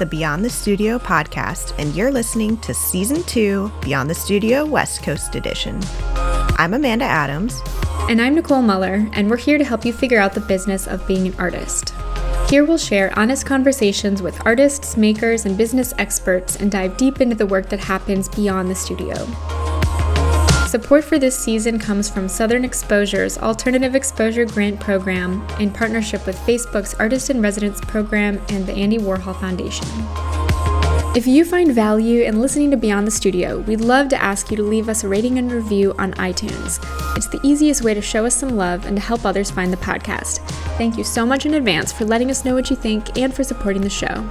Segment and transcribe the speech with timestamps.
[0.00, 5.02] The Beyond the Studio podcast, and you're listening to Season 2 Beyond the Studio West
[5.02, 5.78] Coast Edition.
[6.56, 7.60] I'm Amanda Adams.
[8.08, 11.06] And I'm Nicole Mueller, and we're here to help you figure out the business of
[11.06, 11.92] being an artist.
[12.48, 17.36] Here we'll share honest conversations with artists, makers, and business experts and dive deep into
[17.36, 19.14] the work that happens beyond the studio.
[20.70, 26.36] Support for this season comes from Southern Exposure's Alternative Exposure Grant Program in partnership with
[26.36, 29.88] Facebook's Artist in Residence program and the Andy Warhol Foundation.
[31.16, 34.56] If you find value in listening to Beyond the Studio, we'd love to ask you
[34.58, 36.78] to leave us a rating and review on iTunes.
[37.16, 39.76] It's the easiest way to show us some love and to help others find the
[39.78, 40.38] podcast.
[40.78, 43.42] Thank you so much in advance for letting us know what you think and for
[43.42, 44.24] supporting the show.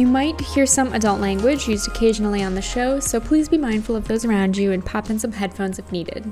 [0.00, 3.94] You might hear some adult language used occasionally on the show, so please be mindful
[3.94, 6.24] of those around you and pop in some headphones if needed.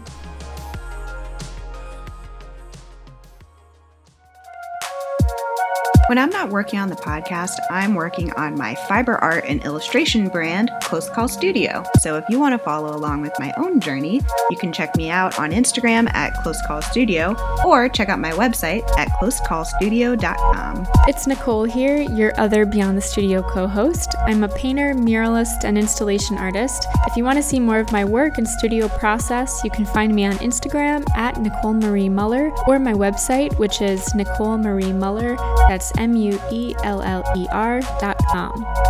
[6.09, 10.29] When I'm not working on the podcast, I'm working on my fiber art and illustration
[10.29, 11.85] brand, Close Call Studio.
[12.01, 15.11] So if you want to follow along with my own journey, you can check me
[15.11, 20.87] out on Instagram at Close Call Studio or check out my website at closecallstudio.com.
[21.07, 24.15] It's Nicole here, your other Beyond the Studio co host.
[24.21, 26.87] I'm a painter, muralist, and installation artist.
[27.07, 30.15] If you want to see more of my work and studio process, you can find
[30.15, 35.37] me on Instagram at Nicole Marie Mueller or my website, which is Nicole Marie Mueller.
[35.69, 38.88] That's M U E L L E R dot com.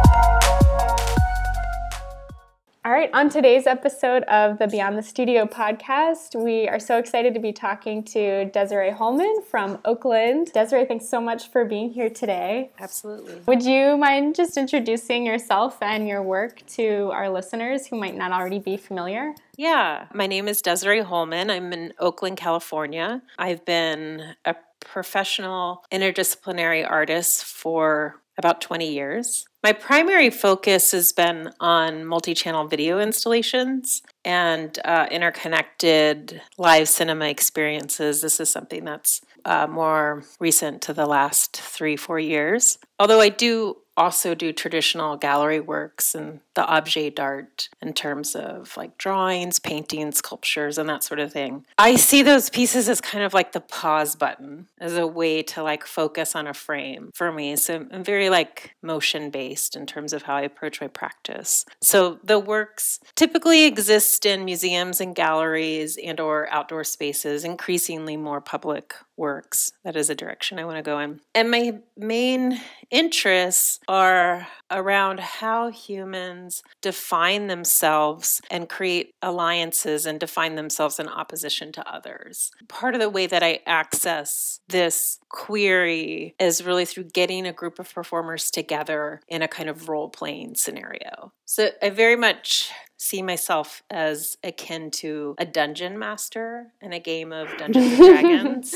[2.99, 7.39] Right, on today's episode of the Beyond the Studio podcast, we are so excited to
[7.39, 10.51] be talking to Desiree Holman from Oakland.
[10.53, 12.73] Desiree, thanks so much for being here today.
[12.81, 13.41] Absolutely.
[13.47, 18.33] Would you mind just introducing yourself and your work to our listeners who might not
[18.33, 19.33] already be familiar?
[19.57, 21.51] Yeah, my name is Desiree Holman.
[21.51, 23.23] I'm in Oakland, California.
[23.39, 29.48] I've been a professional interdisciplinary artist for about 20 years.
[29.65, 37.27] My primary focus has been on multi channel video installations and uh, interconnected live cinema
[37.27, 38.23] experiences.
[38.23, 42.79] This is something that's uh, more recent to the last three, four years.
[43.01, 48.77] Although I do also do traditional gallery works and the objet d'art in terms of
[48.77, 51.67] like drawings, paintings, sculptures, and that sort of thing.
[51.77, 55.63] I see those pieces as kind of like the pause button as a way to
[55.63, 57.57] like focus on a frame for me.
[57.57, 61.65] So I'm very like motion based in terms of how I approach my practice.
[61.83, 68.41] So the works typically exist in museums and galleries and or outdoor spaces, increasingly more
[68.41, 69.73] public works.
[69.85, 71.21] That is a direction I want to go in.
[71.35, 80.55] And my main interests are around how humans define themselves and create alliances and define
[80.55, 82.51] themselves in opposition to others.
[82.69, 87.79] Part of the way that I access this query is really through getting a group
[87.79, 91.33] of performers together in a kind of role playing scenario.
[91.45, 97.33] So I very much see myself as akin to a dungeon master in a game
[97.33, 98.75] of Dungeons and Dragons.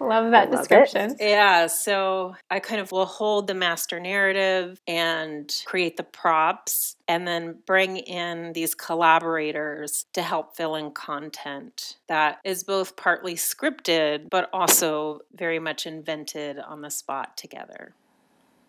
[0.00, 1.12] Love that Love description.
[1.12, 1.30] It.
[1.30, 7.26] Yeah, so I kind of will hold the master narrative and create the props and
[7.26, 14.28] then bring in these collaborators to help fill in content that is both partly scripted
[14.30, 17.94] but also very much invented on the spot together.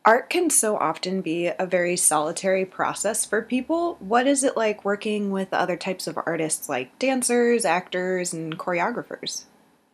[0.05, 3.97] Art can so often be a very solitary process for people.
[3.99, 9.43] What is it like working with other types of artists like dancers, actors, and choreographers?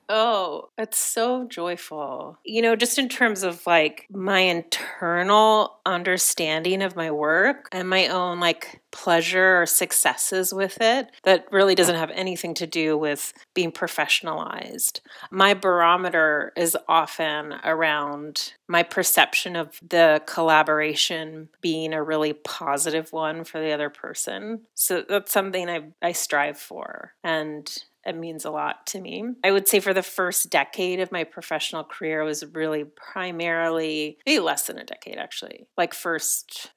[0.09, 2.38] Oh, it's so joyful.
[2.44, 8.08] You know, just in terms of like my internal understanding of my work and my
[8.08, 13.34] own like pleasure or successes with it that really doesn't have anything to do with
[13.53, 15.00] being professionalized.
[15.32, 23.44] My barometer is often around my perception of the collaboration being a really positive one
[23.44, 24.61] for the other person.
[24.76, 27.14] So that's something I, I strive for.
[27.23, 27.72] And
[28.05, 29.23] it means a lot to me.
[29.44, 34.40] I would say for the first decade of my professional career was really primarily, maybe
[34.40, 36.72] less than a decade actually, like first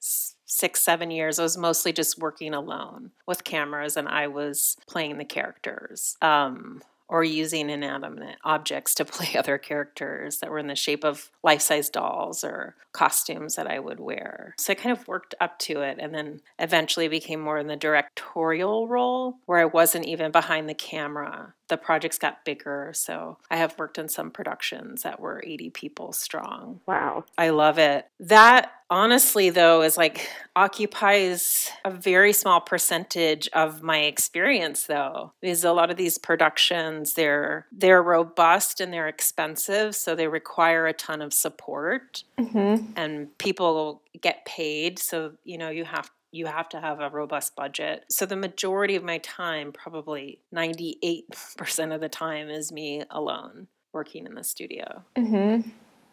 [0.45, 5.17] six, seven years, I was mostly just working alone with cameras and I was playing
[5.17, 6.15] the characters.
[6.21, 11.31] Um, or using inanimate objects to play other characters that were in the shape of
[11.43, 14.55] life size dolls or costumes that I would wear.
[14.57, 17.75] So I kind of worked up to it and then eventually became more in the
[17.75, 22.91] directorial role where I wasn't even behind the camera the projects got bigger.
[22.93, 26.79] So I have worked in some productions that were 80 people strong.
[26.85, 27.25] Wow.
[27.37, 28.07] I love it.
[28.19, 35.65] That honestly though is like occupies a very small percentage of my experience though because
[35.65, 40.93] a lot of these productions they're they're robust and they're expensive so they require a
[40.93, 42.91] ton of support Mm-hmm.
[42.95, 47.55] and people get paid so you know you have you have to have a robust
[47.55, 48.05] budget.
[48.09, 54.25] So the majority of my time, probably 98% of the time, is me alone working
[54.25, 55.03] in the studio.
[55.15, 55.69] Mm-hmm.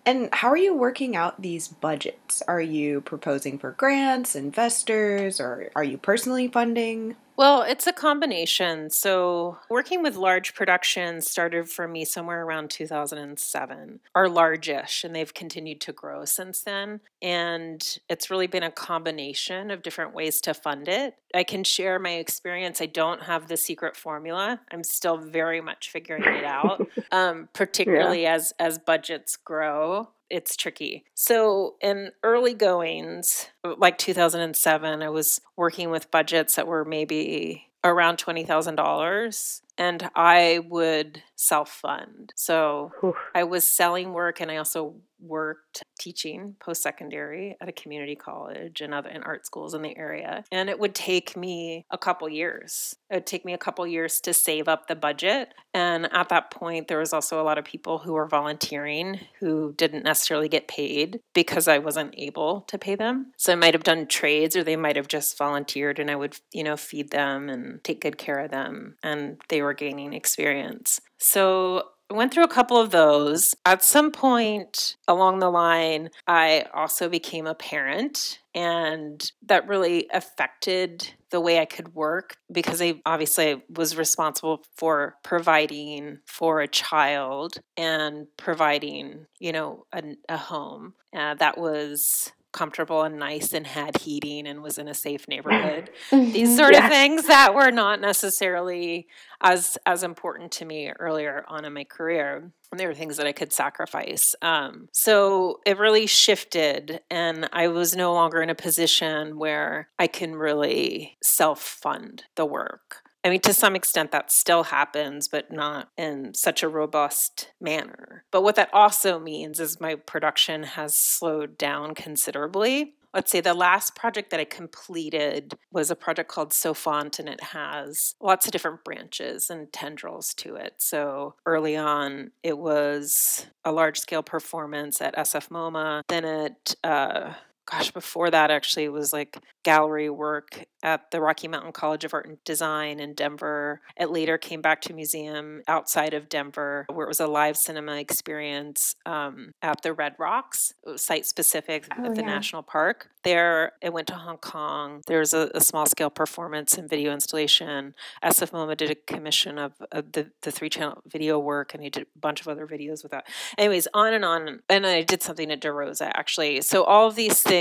[0.06, 2.42] And how are you working out these budgets?
[2.46, 7.16] Are you proposing for grants, investors, or are you personally funding?
[7.36, 8.90] Well, it's a combination.
[8.90, 15.34] So, working with large productions started for me somewhere around 2007, or largish, and they've
[15.34, 17.00] continued to grow since then.
[17.20, 21.16] And it's really been a combination of different ways to fund it.
[21.34, 22.80] I can share my experience.
[22.80, 24.60] I don't have the secret formula.
[24.70, 31.04] I'm still very much figuring it out, um, particularly as as budgets grow it's tricky.
[31.14, 37.68] So, in early goings, uh, like 2007, I was working with budgets that were maybe
[37.84, 42.32] around $20,000 and I would self fund.
[42.36, 43.16] So, Oof.
[43.34, 48.80] I was selling work and I also worked teaching post secondary at a community college
[48.80, 50.44] and other in art schools in the area.
[50.52, 52.94] And it would take me a couple years.
[53.10, 55.54] It would take me a couple years to save up the budget.
[55.72, 59.72] And at that point, there was also a lot of people who were volunteering who
[59.76, 63.32] didn't necessarily get paid because I wasn't able to pay them.
[63.36, 66.36] So I might have done trades or they might have just volunteered and I would,
[66.52, 68.96] you know, feed them and take good care of them.
[69.02, 71.00] And they were gaining experience.
[71.18, 73.54] So I went through a couple of those.
[73.64, 81.14] At some point along the line, I also became a parent, and that really affected
[81.30, 87.58] the way I could work because I obviously was responsible for providing for a child
[87.76, 93.98] and providing, you know, a, a home uh, that was comfortable and nice and had
[93.98, 95.90] heating and was in a safe neighborhood.
[96.10, 96.86] These sort Yeah.
[96.86, 99.06] of things that were not necessarily
[99.42, 102.50] as as important to me earlier on in my career.
[102.70, 104.34] And they were things that i could sacrifice.
[104.42, 110.06] Um, so it really shifted and i was no longer in a position where i
[110.08, 115.88] can really self-fund the work I mean, to some extent, that still happens, but not
[115.96, 118.24] in such a robust manner.
[118.30, 122.94] But what that also means is my production has slowed down considerably.
[123.14, 127.42] Let's say the last project that I completed was a project called Sophont, and it
[127.44, 130.74] has lots of different branches and tendrils to it.
[130.78, 136.02] So early on, it was a large scale performance at SF MoMA.
[136.08, 137.34] Then it, uh,
[137.70, 142.12] gosh, before that actually it was like gallery work at the Rocky Mountain College of
[142.12, 143.80] Art and Design in Denver.
[143.98, 147.56] It later came back to a museum outside of Denver where it was a live
[147.56, 152.26] cinema experience um, at the Red Rocks, site specific Oh, at the yeah.
[152.26, 153.08] national park.
[153.22, 155.02] There, it went to Hong Kong.
[155.06, 157.94] There's a, a small scale performance and video installation.
[158.22, 161.88] SF MoMA did a commission of, of the, the three channel video work, and he
[161.88, 163.26] did a bunch of other videos with that.
[163.56, 164.60] Anyways, on and on.
[164.68, 166.60] And I did something at di Rosa actually.
[166.60, 167.53] So all of these things.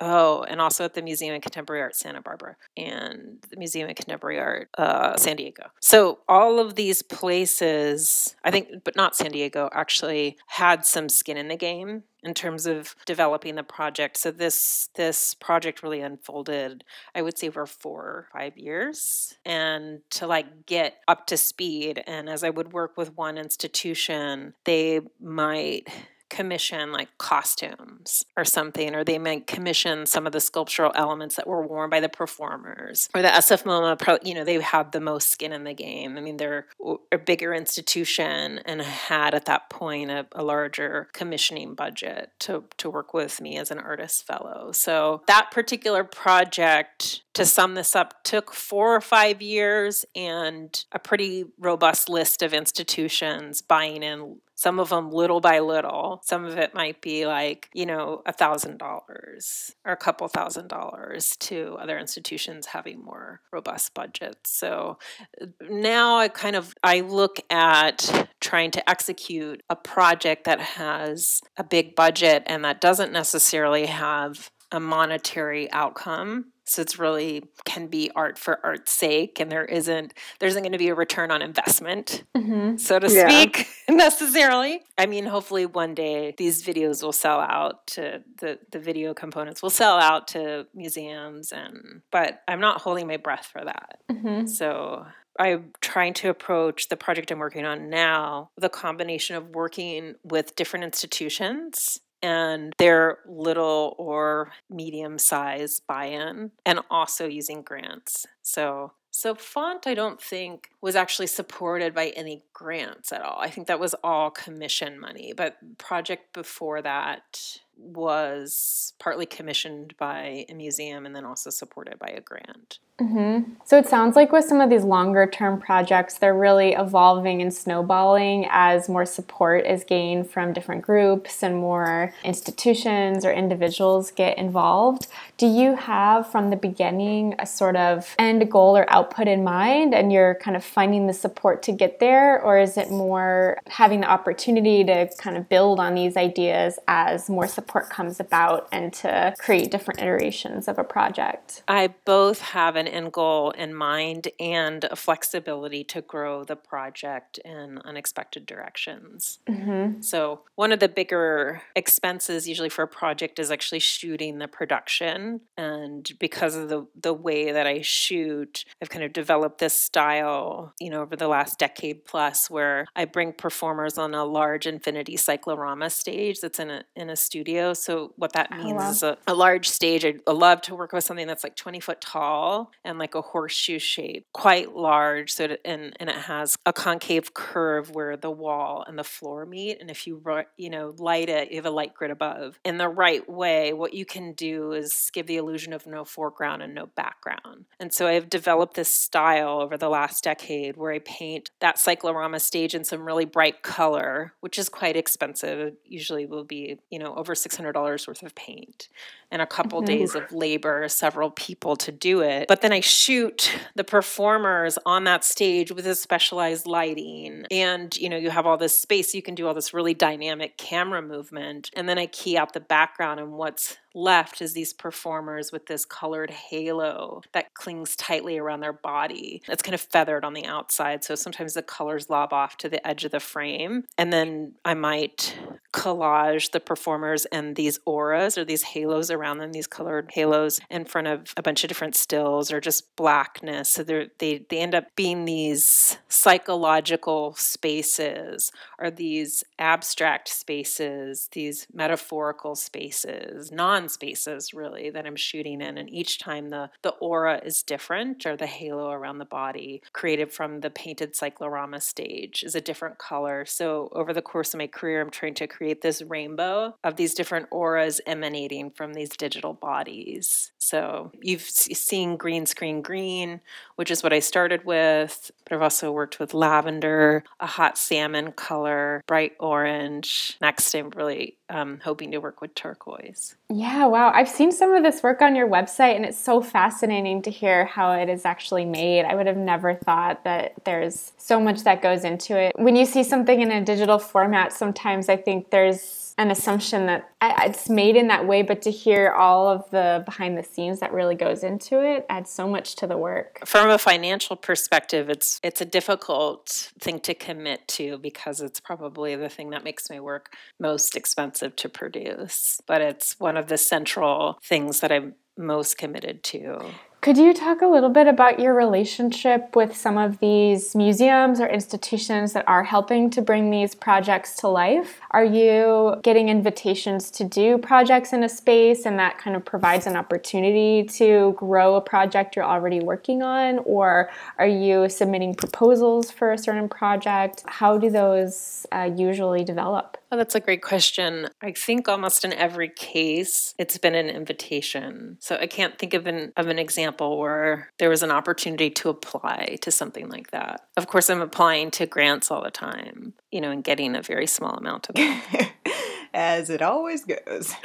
[0.00, 3.94] Oh, and also at the Museum of Contemporary Art Santa Barbara and the Museum of
[3.94, 5.70] Contemporary Art uh, San Diego.
[5.80, 11.36] So all of these places, I think, but not San Diego, actually had some skin
[11.36, 14.16] in the game in terms of developing the project.
[14.16, 16.82] So this this project really unfolded,
[17.14, 22.02] I would say, for four or five years, and to like get up to speed.
[22.06, 25.88] And as I would work with one institution, they might
[26.30, 31.46] commission like costumes or something, or they might commission some of the sculptural elements that
[31.46, 33.08] were worn by the performers.
[33.14, 36.16] Or the SF MoMA, you know, they had the most skin in the game.
[36.16, 36.66] I mean, they're
[37.12, 42.90] a bigger institution and had at that point a, a larger commissioning budget to, to
[42.90, 44.70] work with me as an artist fellow.
[44.72, 50.98] So that particular project, to sum this up, took four or five years and a
[50.98, 56.20] pretty robust list of institutions buying in some of them little by little.
[56.24, 60.68] Some of it might be like you know a thousand dollars or a couple thousand
[60.68, 64.50] dollars to other institutions having more robust budgets.
[64.50, 64.98] So
[65.40, 71.40] uh, now i kind of i look at trying to execute a project that has
[71.56, 77.86] a big budget and that doesn't necessarily have a monetary outcome so it's really can
[77.86, 81.30] be art for art's sake and there isn't there isn't going to be a return
[81.30, 82.76] on investment Mm-hmm.
[82.76, 83.28] so to Yeah.
[83.28, 88.78] speak necessarily i mean hopefully one day these videos will sell out to the the
[88.78, 93.64] video components will sell out to museums and but i'm not holding my breath for
[93.64, 94.46] that Mm-hmm.
[94.46, 95.06] so
[95.36, 100.54] I'm trying to approach the project I'm working on now the combination of working with
[100.54, 108.26] different institutions and their little or medium size buy in, and also using grants.
[108.42, 113.38] So Sophont I don't think was actually supported by any grants at all.
[113.38, 120.46] I think that was all commission money, but project before that was partly commissioned by
[120.48, 122.78] a museum and then also supported by a grant.
[123.00, 123.54] Mm-hmm.
[123.64, 127.52] So it sounds like with some of these longer term projects, they're really evolving and
[127.52, 134.38] snowballing as more support is gained from different groups and more institutions or individuals get
[134.38, 135.08] involved.
[135.38, 139.92] Do you have from the beginning a sort of end goal or output in mind
[139.92, 142.40] and you're kind of finding the support to get there?
[142.40, 147.28] Or is it more having the opportunity to kind of build on these ideas as
[147.28, 151.64] more support comes about and to create different iterations of a project?
[151.66, 156.56] I both have an an end goal in mind and a flexibility to grow the
[156.56, 159.38] project in unexpected directions.
[159.48, 160.00] Mm-hmm.
[160.02, 165.40] So, one of the bigger expenses usually for a project is actually shooting the production.
[165.56, 170.74] And because of the, the way that I shoot, I've kind of developed this style,
[170.80, 175.16] you know, over the last decade plus where I bring performers on a large infinity
[175.16, 177.74] cyclorama stage that's in a, in a studio.
[177.74, 178.90] So, what that oh, means oh, wow.
[178.90, 180.04] is a, a large stage.
[180.04, 183.78] I love to work with something that's like 20 foot tall and like a horseshoe
[183.78, 185.32] shape, quite large.
[185.32, 189.46] So it, and and it has a concave curve where the wall and the floor
[189.46, 189.80] meet.
[189.80, 190.22] And if you
[190.56, 192.58] you know light it, you have a light grid above.
[192.64, 196.62] In the right way, what you can do is give the illusion of no foreground
[196.62, 197.66] and no background.
[197.78, 202.40] And so I've developed this style over the last decade where I paint that cyclorama
[202.40, 205.58] stage in some really bright color, which is quite expensive.
[205.58, 208.88] It usually will be you know over six hundred dollars worth of paint
[209.34, 209.86] and a couple mm-hmm.
[209.86, 212.46] days of labor, several people to do it.
[212.46, 217.44] But then I shoot the performers on that stage with a specialized lighting.
[217.50, 220.56] And, you know, you have all this space, you can do all this really dynamic
[220.56, 221.70] camera movement.
[221.74, 225.84] And then I key out the background and what's left is these performers with this
[225.84, 229.40] colored halo that clings tightly around their body.
[229.48, 231.04] It's kind of feathered on the outside.
[231.04, 233.84] So sometimes the colors lob off to the edge of the frame.
[233.96, 235.36] And then I might
[235.72, 240.84] collage the performers and these auras or these halos around them, these colored halos in
[240.84, 243.68] front of a bunch of different stills or just blackness.
[243.68, 252.54] So they they end up being these psychological spaces or these abstract spaces, these metaphorical
[252.54, 255.78] spaces, non spaces really that I'm shooting in.
[255.78, 260.32] And each time the, the aura is different or the halo around the body created
[260.32, 263.44] from the painted cyclorama stage is a different color.
[263.44, 267.14] So over the course of my career, I'm trying to create this rainbow of these
[267.14, 270.52] different auras emanating from these digital bodies.
[270.64, 273.42] So you've seen green screen green,
[273.76, 278.32] which is what I started with, but I've also worked with lavender, a hot salmon
[278.32, 280.38] color, bright orange.
[280.40, 283.36] Next, I'm really um, hoping to work with turquoise.
[283.50, 284.10] Yeah, wow.
[284.14, 287.66] I've seen some of this work on your website, and it's so fascinating to hear
[287.66, 289.04] how it is actually made.
[289.04, 292.52] I would have never thought that there's so much that goes into it.
[292.56, 297.10] When you see something in a digital format, sometimes I think there's an assumption that
[297.22, 300.92] it's made in that way, but to hear all of the behind the scenes that
[300.92, 303.40] really goes into it adds so much to the work.
[303.44, 309.16] From a financial perspective, it's it's a difficult thing to commit to because it's probably
[309.16, 312.60] the thing that makes my work most expensive to produce.
[312.66, 316.60] But it's one of the central things that I'm most committed to.
[317.04, 321.46] Could you talk a little bit about your relationship with some of these museums or
[321.46, 325.00] institutions that are helping to bring these projects to life?
[325.10, 329.86] Are you getting invitations to do projects in a space and that kind of provides
[329.86, 333.58] an opportunity to grow a project you're already working on?
[333.66, 334.08] Or
[334.38, 337.44] are you submitting proposals for a certain project?
[337.44, 339.98] How do those uh, usually develop?
[340.14, 341.28] Oh, that's a great question.
[341.42, 345.16] I think almost in every case, it's been an invitation.
[345.18, 348.90] So I can't think of an of an example where there was an opportunity to
[348.90, 350.68] apply to something like that.
[350.76, 354.28] Of course, I'm applying to grants all the time, you know, and getting a very
[354.28, 355.20] small amount of them.
[356.14, 357.52] As it always goes.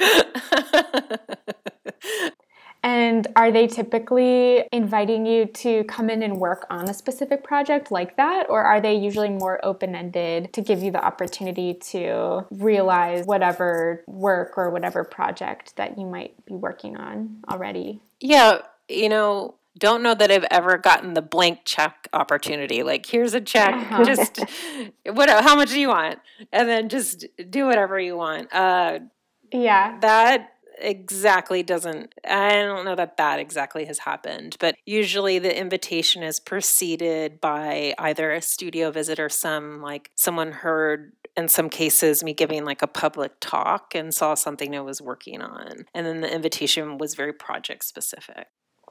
[2.82, 7.90] And are they typically inviting you to come in and work on a specific project
[7.90, 8.48] like that?
[8.48, 14.02] Or are they usually more open ended to give you the opportunity to realize whatever
[14.06, 18.00] work or whatever project that you might be working on already?
[18.20, 22.82] Yeah, you know, don't know that I've ever gotten the blank check opportunity.
[22.82, 24.04] Like, here's a check, uh-huh.
[24.04, 24.40] just
[25.06, 25.28] what?
[25.28, 26.18] How much do you want?
[26.52, 28.52] And then just do whatever you want.
[28.52, 29.00] Uh,
[29.52, 35.56] yeah, that exactly doesn't, I don't know that that exactly has happened, but usually the
[35.56, 41.70] invitation is preceded by either a studio visit or some like someone heard in some
[41.70, 45.86] cases me giving like a public talk and saw something I was working on.
[45.94, 48.48] And then the invitation was very project specific.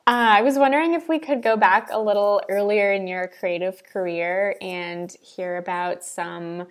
[0.07, 3.83] Uh, I was wondering if we could go back a little earlier in your creative
[3.83, 6.67] career and hear about some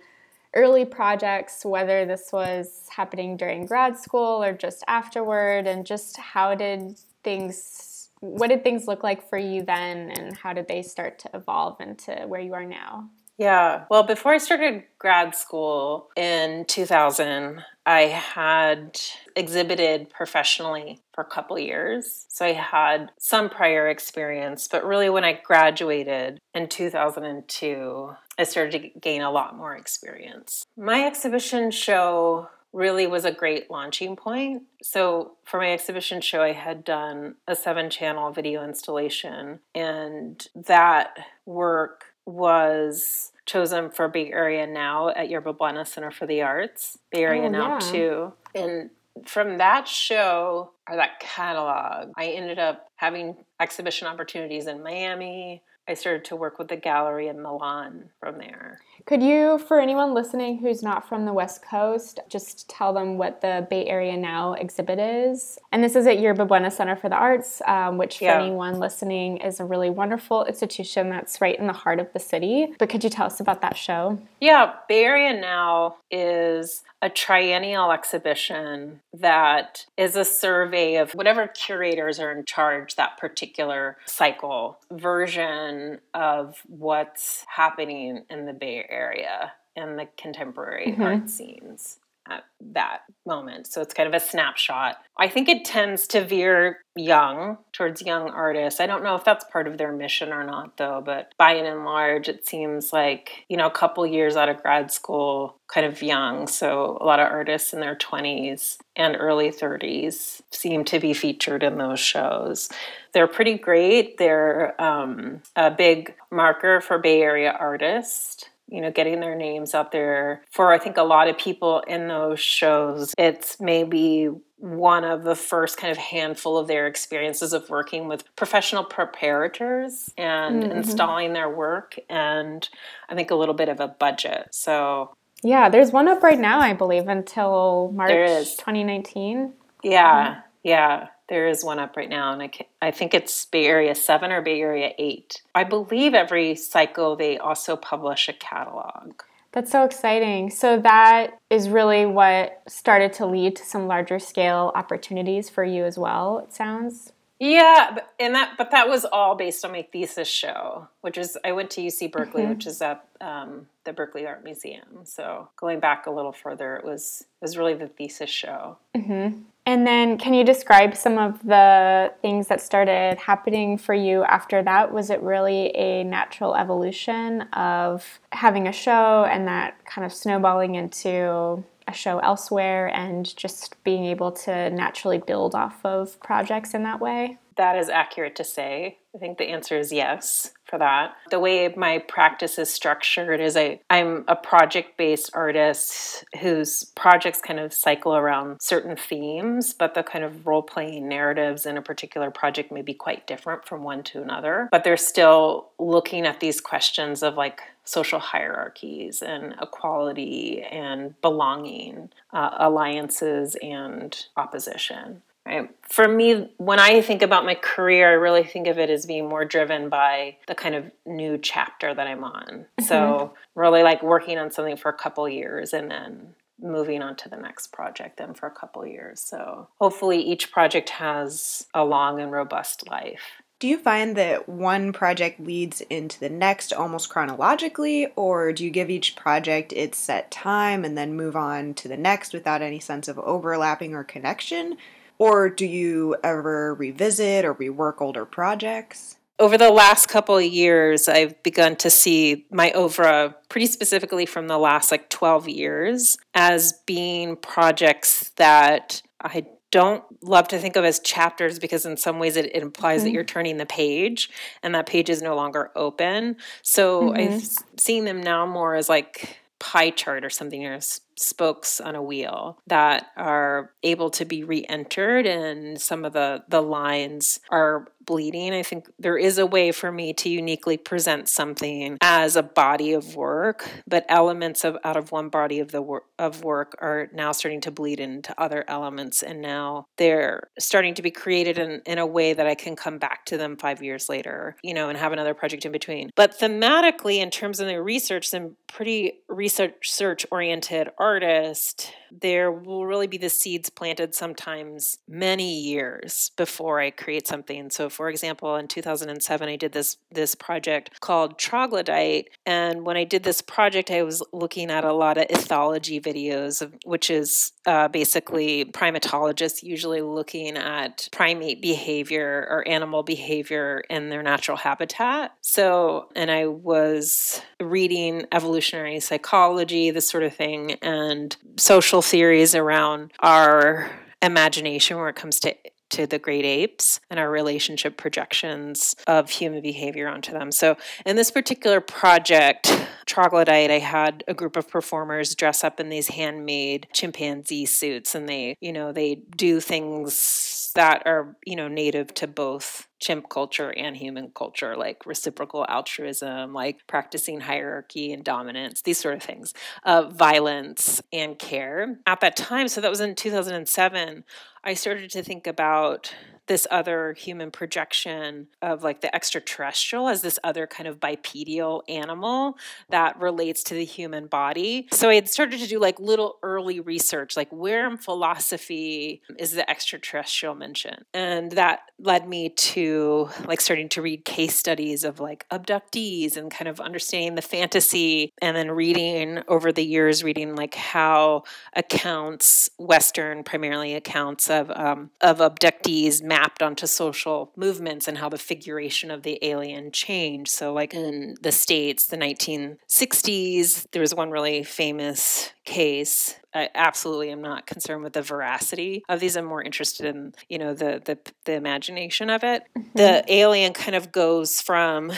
[0.55, 6.55] early projects, whether this was happening during grad school or just afterward, and just how
[6.55, 11.19] did things, what did things look like for you then, and how did they start
[11.19, 13.09] to evolve into where you are now?
[13.39, 13.85] Yeah.
[13.89, 18.99] Well, before I started grad school in 2000, I had
[19.33, 22.25] exhibited professionally for a couple years.
[22.27, 28.71] So I had some prior experience, but really when I graduated in 2002, I started
[28.93, 30.65] to gain a lot more experience.
[30.77, 34.63] My exhibition show really was a great launching point.
[34.83, 41.17] So, for my exhibition show, I had done a seven channel video installation, and that
[41.45, 47.23] work was chosen for Bay Area Now at Yerba Buena Center for the Arts, Bay
[47.23, 47.79] Area oh, Now yeah.
[47.79, 48.33] too.
[48.55, 48.89] And
[49.25, 55.95] from that show or that catalog, I ended up having exhibition opportunities in Miami, I
[55.95, 58.79] started to work with the gallery in Milan from there.
[59.05, 63.41] Could you, for anyone listening who's not from the West Coast, just tell them what
[63.41, 65.57] the Bay Area Now exhibit is?
[65.71, 68.39] And this is at Yerba Buena Center for the Arts, um, which for yeah.
[68.39, 72.67] anyone listening is a really wonderful institution that's right in the heart of the city.
[72.77, 74.19] But could you tell us about that show?
[74.39, 82.19] Yeah, Bay Area Now is a triennial exhibition that is a survey of whatever curators
[82.19, 85.78] are in charge that particular cycle version
[86.13, 91.01] of what's happening in the Bay Area and the contemporary mm-hmm.
[91.01, 91.98] art scenes
[92.29, 92.43] at
[92.73, 93.67] that moment.
[93.67, 94.97] So it's kind of a snapshot.
[95.17, 98.79] I think it tends to veer young towards young artists.
[98.79, 101.85] I don't know if that's part of their mission or not though, but by and
[101.85, 106.01] large it seems like, you know, a couple years out of grad school, kind of
[106.01, 106.47] young.
[106.47, 111.63] So a lot of artists in their 20s and early 30s seem to be featured
[111.63, 112.69] in those shows.
[113.13, 114.17] They're pretty great.
[114.17, 119.91] They're um, a big marker for Bay Area artists you know, getting their names out
[119.91, 120.43] there.
[120.51, 125.35] For I think a lot of people in those shows, it's maybe one of the
[125.35, 130.71] first kind of handful of their experiences of working with professional preparators and mm-hmm.
[130.71, 132.67] installing their work and
[133.07, 134.49] I think a little bit of a budget.
[134.51, 139.53] So yeah, there's one up right now, I believe, until March 2019.
[139.81, 140.39] Yeah, mm-hmm.
[140.63, 141.07] yeah.
[141.29, 144.31] There is one up right now, and I, can, I think it's Bay Area 7
[144.31, 145.43] or Bay Area 8.
[145.53, 149.21] I believe every cycle they also publish a catalog.
[149.51, 150.49] That's so exciting.
[150.49, 155.85] So, that is really what started to lead to some larger scale opportunities for you
[155.85, 157.13] as well, it sounds.
[157.39, 161.53] Yeah, and that but that was all based on my thesis show, which is I
[161.53, 162.51] went to UC Berkeley, mm-hmm.
[162.51, 165.05] which is at um, the Berkeley Art Museum.
[165.05, 168.77] So going back a little further, it was it was really the thesis show.
[168.93, 169.39] Mm-hmm.
[169.69, 174.63] And then, can you describe some of the things that started happening for you after
[174.63, 174.91] that?
[174.91, 180.73] Was it really a natural evolution of having a show and that kind of snowballing
[180.73, 186.81] into a show elsewhere and just being able to naturally build off of projects in
[186.81, 187.37] that way?
[187.55, 188.97] That is accurate to say.
[189.13, 191.15] I think the answer is yes for that.
[191.31, 197.41] The way my practice is structured is I, I'm a project based artist whose projects
[197.41, 201.81] kind of cycle around certain themes, but the kind of role playing narratives in a
[201.81, 204.69] particular project may be quite different from one to another.
[204.71, 212.09] But they're still looking at these questions of like social hierarchies and equality and belonging,
[212.31, 215.23] uh, alliances and opposition.
[215.49, 215.69] Right.
[215.81, 219.27] For me, when I think about my career, I really think of it as being
[219.27, 222.45] more driven by the kind of new chapter that I'm on.
[222.45, 222.83] Mm-hmm.
[222.83, 227.29] So, really like working on something for a couple years and then moving on to
[227.29, 229.21] the next project then for a couple years.
[229.21, 233.41] So, hopefully, each project has a long and robust life.
[233.57, 238.69] Do you find that one project leads into the next almost chronologically, or do you
[238.69, 242.79] give each project its set time and then move on to the next without any
[242.79, 244.77] sense of overlapping or connection?
[245.19, 249.17] Or do you ever revisit or rework older projects?
[249.37, 254.47] Over the last couple of years, I've begun to see my oeuvre, pretty specifically from
[254.47, 260.83] the last like 12 years, as being projects that I don't love to think of
[260.83, 263.05] as chapters because in some ways it, it implies mm-hmm.
[263.05, 264.29] that you're turning the page
[264.63, 266.37] and that page is no longer open.
[266.61, 267.33] So mm-hmm.
[267.35, 270.79] I've seen them now more as like pie chart or something or
[271.19, 276.61] spokes on a wheel that are able to be re-entered and some of the the
[276.61, 278.53] lines are bleeding.
[278.53, 282.93] I think there is a way for me to uniquely present something as a body
[282.93, 287.07] of work, but elements of out of one body of the work of work are
[287.13, 291.81] now starting to bleed into other elements and now they're starting to be created in,
[291.85, 294.89] in a way that I can come back to them five years later, you know,
[294.89, 296.09] and have another project in between.
[296.15, 301.91] But thematically, in terms of the research, I'm pretty research oriented artist.
[302.11, 307.71] There will really be the seeds planted sometimes many years before I create something.
[307.71, 313.05] So for example, in 2007, I did this this project called Troglodyte, and when I
[313.05, 317.87] did this project, I was looking at a lot of ethology videos, which is uh,
[317.87, 325.35] basically primatologists usually looking at primate behavior or animal behavior in their natural habitat.
[325.41, 333.13] So, and I was reading evolutionary psychology, this sort of thing, and social theories around
[333.19, 335.55] our imagination when it comes to
[335.89, 340.51] to the great apes and our relationship projections of human behavior onto them.
[340.51, 345.89] So, in this particular project, Troglodyte, I had a group of performers dress up in
[345.89, 351.67] these handmade chimpanzee suits, and they, you know, they do things that are, you know,
[351.67, 358.23] native to both chimp culture and human culture, like reciprocal altruism, like practicing hierarchy and
[358.23, 361.99] dominance, these sort of things, uh, violence and care.
[362.05, 364.23] At that time, so that was in 2007,
[364.63, 366.13] I started to think about
[366.49, 372.57] this other human projection of like the extraterrestrial as this other kind of bipedal animal
[372.89, 374.87] that relates to the human body.
[374.91, 379.51] So I had started to do like little early research, like where in philosophy is
[379.51, 381.05] the extraterrestrial mentioned?
[381.13, 386.49] And that led me to like starting to read case studies of like abductees and
[386.49, 391.43] kind of understanding the fantasy and then reading over the years, reading like how
[391.75, 398.37] accounts, Western primarily accounts of um, of abductees mapped onto social movements and how the
[398.37, 400.51] figuration of the alien changed.
[400.51, 407.29] So, like in the States, the 1960s, there was one really famous case I absolutely
[407.29, 409.37] am not concerned with the veracity of these.
[409.37, 412.63] I'm more interested in, you know, the the, the imagination of it.
[412.77, 412.89] Mm-hmm.
[412.95, 415.11] The alien kind of goes from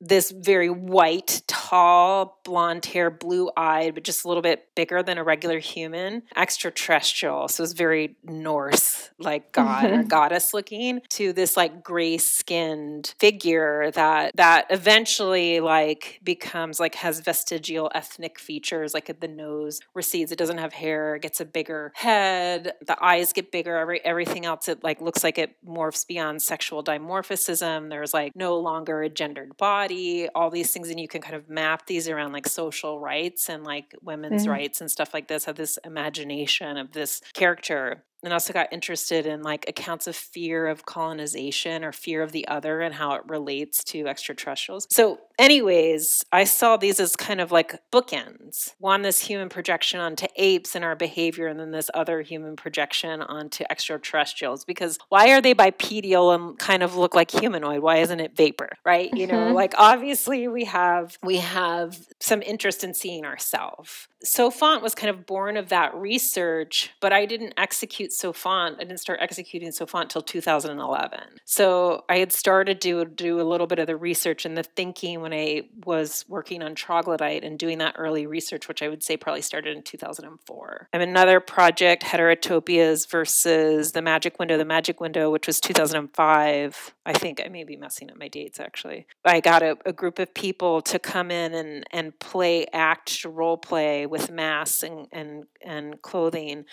[0.00, 5.18] this very white, tall, blonde hair, blue eyed, but just a little bit bigger than
[5.18, 7.48] a regular human, extraterrestrial.
[7.48, 13.90] So it's very Norse, like god or goddess looking, to this like gray skinned figure
[13.92, 20.38] that that eventually like becomes like has vestigial ethnic features, like the nose recedes, it
[20.38, 24.68] doesn't have hair, it gets a bigger head, the eyes get bigger, every everything else
[24.68, 27.88] it like looks like it morphs beyond sexual dimorphism.
[27.90, 31.34] There's like no longer a gendered body body, all these things, and you can kind
[31.34, 34.52] of map these around like social rights and like women's mm-hmm.
[34.52, 35.44] rights and stuff like this.
[35.44, 40.66] Have this imagination of this character and also got interested in like accounts of fear
[40.66, 44.86] of colonization or fear of the other and how it relates to extraterrestrials.
[44.90, 48.74] So, anyways, I saw these as kind of like bookends.
[48.78, 53.22] One, this human projection onto apes and our behavior, and then this other human projection
[53.22, 54.64] onto extraterrestrials.
[54.64, 57.80] Because why are they bipedal and kind of look like humanoid?
[57.80, 58.70] Why isn't it vapor?
[58.84, 59.14] Right?
[59.14, 59.54] You know, mm-hmm.
[59.54, 64.08] like obviously we have we have some interest in seeing ourselves.
[64.24, 68.76] Sophont was kind of born of that research, but I didn't execute Sophont.
[68.76, 71.20] I didn't start executing Sophont until 2011.
[71.44, 75.20] So I had started to do a little bit of the research and the thinking
[75.20, 79.16] when I was working on troglodyte and doing that early research, which I would say
[79.16, 80.88] probably started in 2004.
[80.92, 86.94] I have another project, Heterotopias versus the Magic Window, the Magic Window, which was 2005.
[87.04, 89.06] I think I may be messing up my dates actually.
[89.24, 93.56] I got a, a group of people to come in and, and play, act, role
[93.56, 96.64] play with masks and, and, and clothing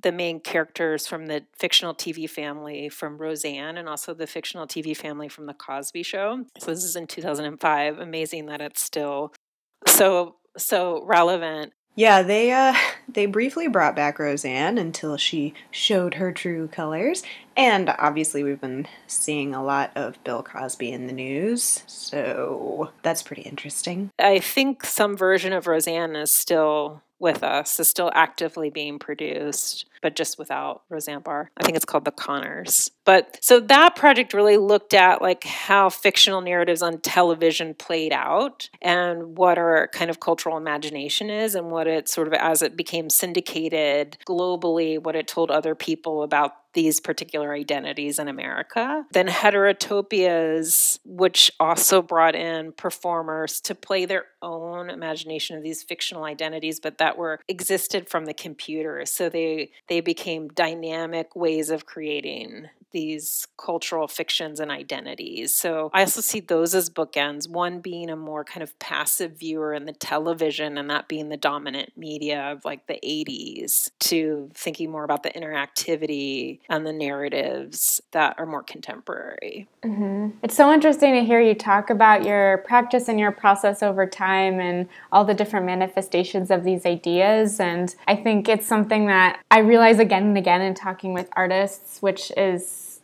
[0.00, 4.96] the main characters from the fictional TV family from Roseanne and also the fictional TV
[4.96, 6.44] family from The Cosby Show.
[6.58, 7.98] So this is in 2005.
[7.98, 9.32] Amazing that it's still
[9.86, 11.72] so so relevant.
[11.94, 12.74] Yeah, they uh
[13.08, 17.22] they briefly brought back Roseanne until she showed her true colors.
[17.56, 21.82] And obviously we've been seeing a lot of Bill Cosby in the news.
[21.86, 24.10] So that's pretty interesting.
[24.18, 29.86] I think some version of Roseanne is still with us is still actively being produced,
[30.02, 31.52] but just without Roseanne Barr.
[31.56, 32.90] I think it's called The Connors.
[33.04, 38.68] But so that project really looked at like how fictional narratives on television played out
[38.82, 42.76] and what our kind of cultural imagination is and what it sort of as it
[42.76, 49.04] became syndicated globally, what it told other people about these particular identities in America.
[49.12, 56.24] Then Heterotopias, which also brought in performers to play their own imagination of these fictional
[56.24, 59.04] identities, but that were existed from the computer.
[59.06, 65.54] So they they became dynamic ways of creating these cultural fictions and identities.
[65.54, 69.74] So I also see those as bookends, one being a more kind of passive viewer
[69.74, 74.90] in the television and that being the dominant media of like the 80s, to thinking
[74.90, 79.68] more about the interactivity and the narratives that are more contemporary.
[79.82, 80.30] Mm-hmm.
[80.42, 84.60] It's so interesting to hear you talk about your practice and your process over time
[84.60, 87.60] and all the different manifestations of these ideas.
[87.60, 92.00] And I think it's something that I realize again and again in talking with artists,
[92.00, 92.32] which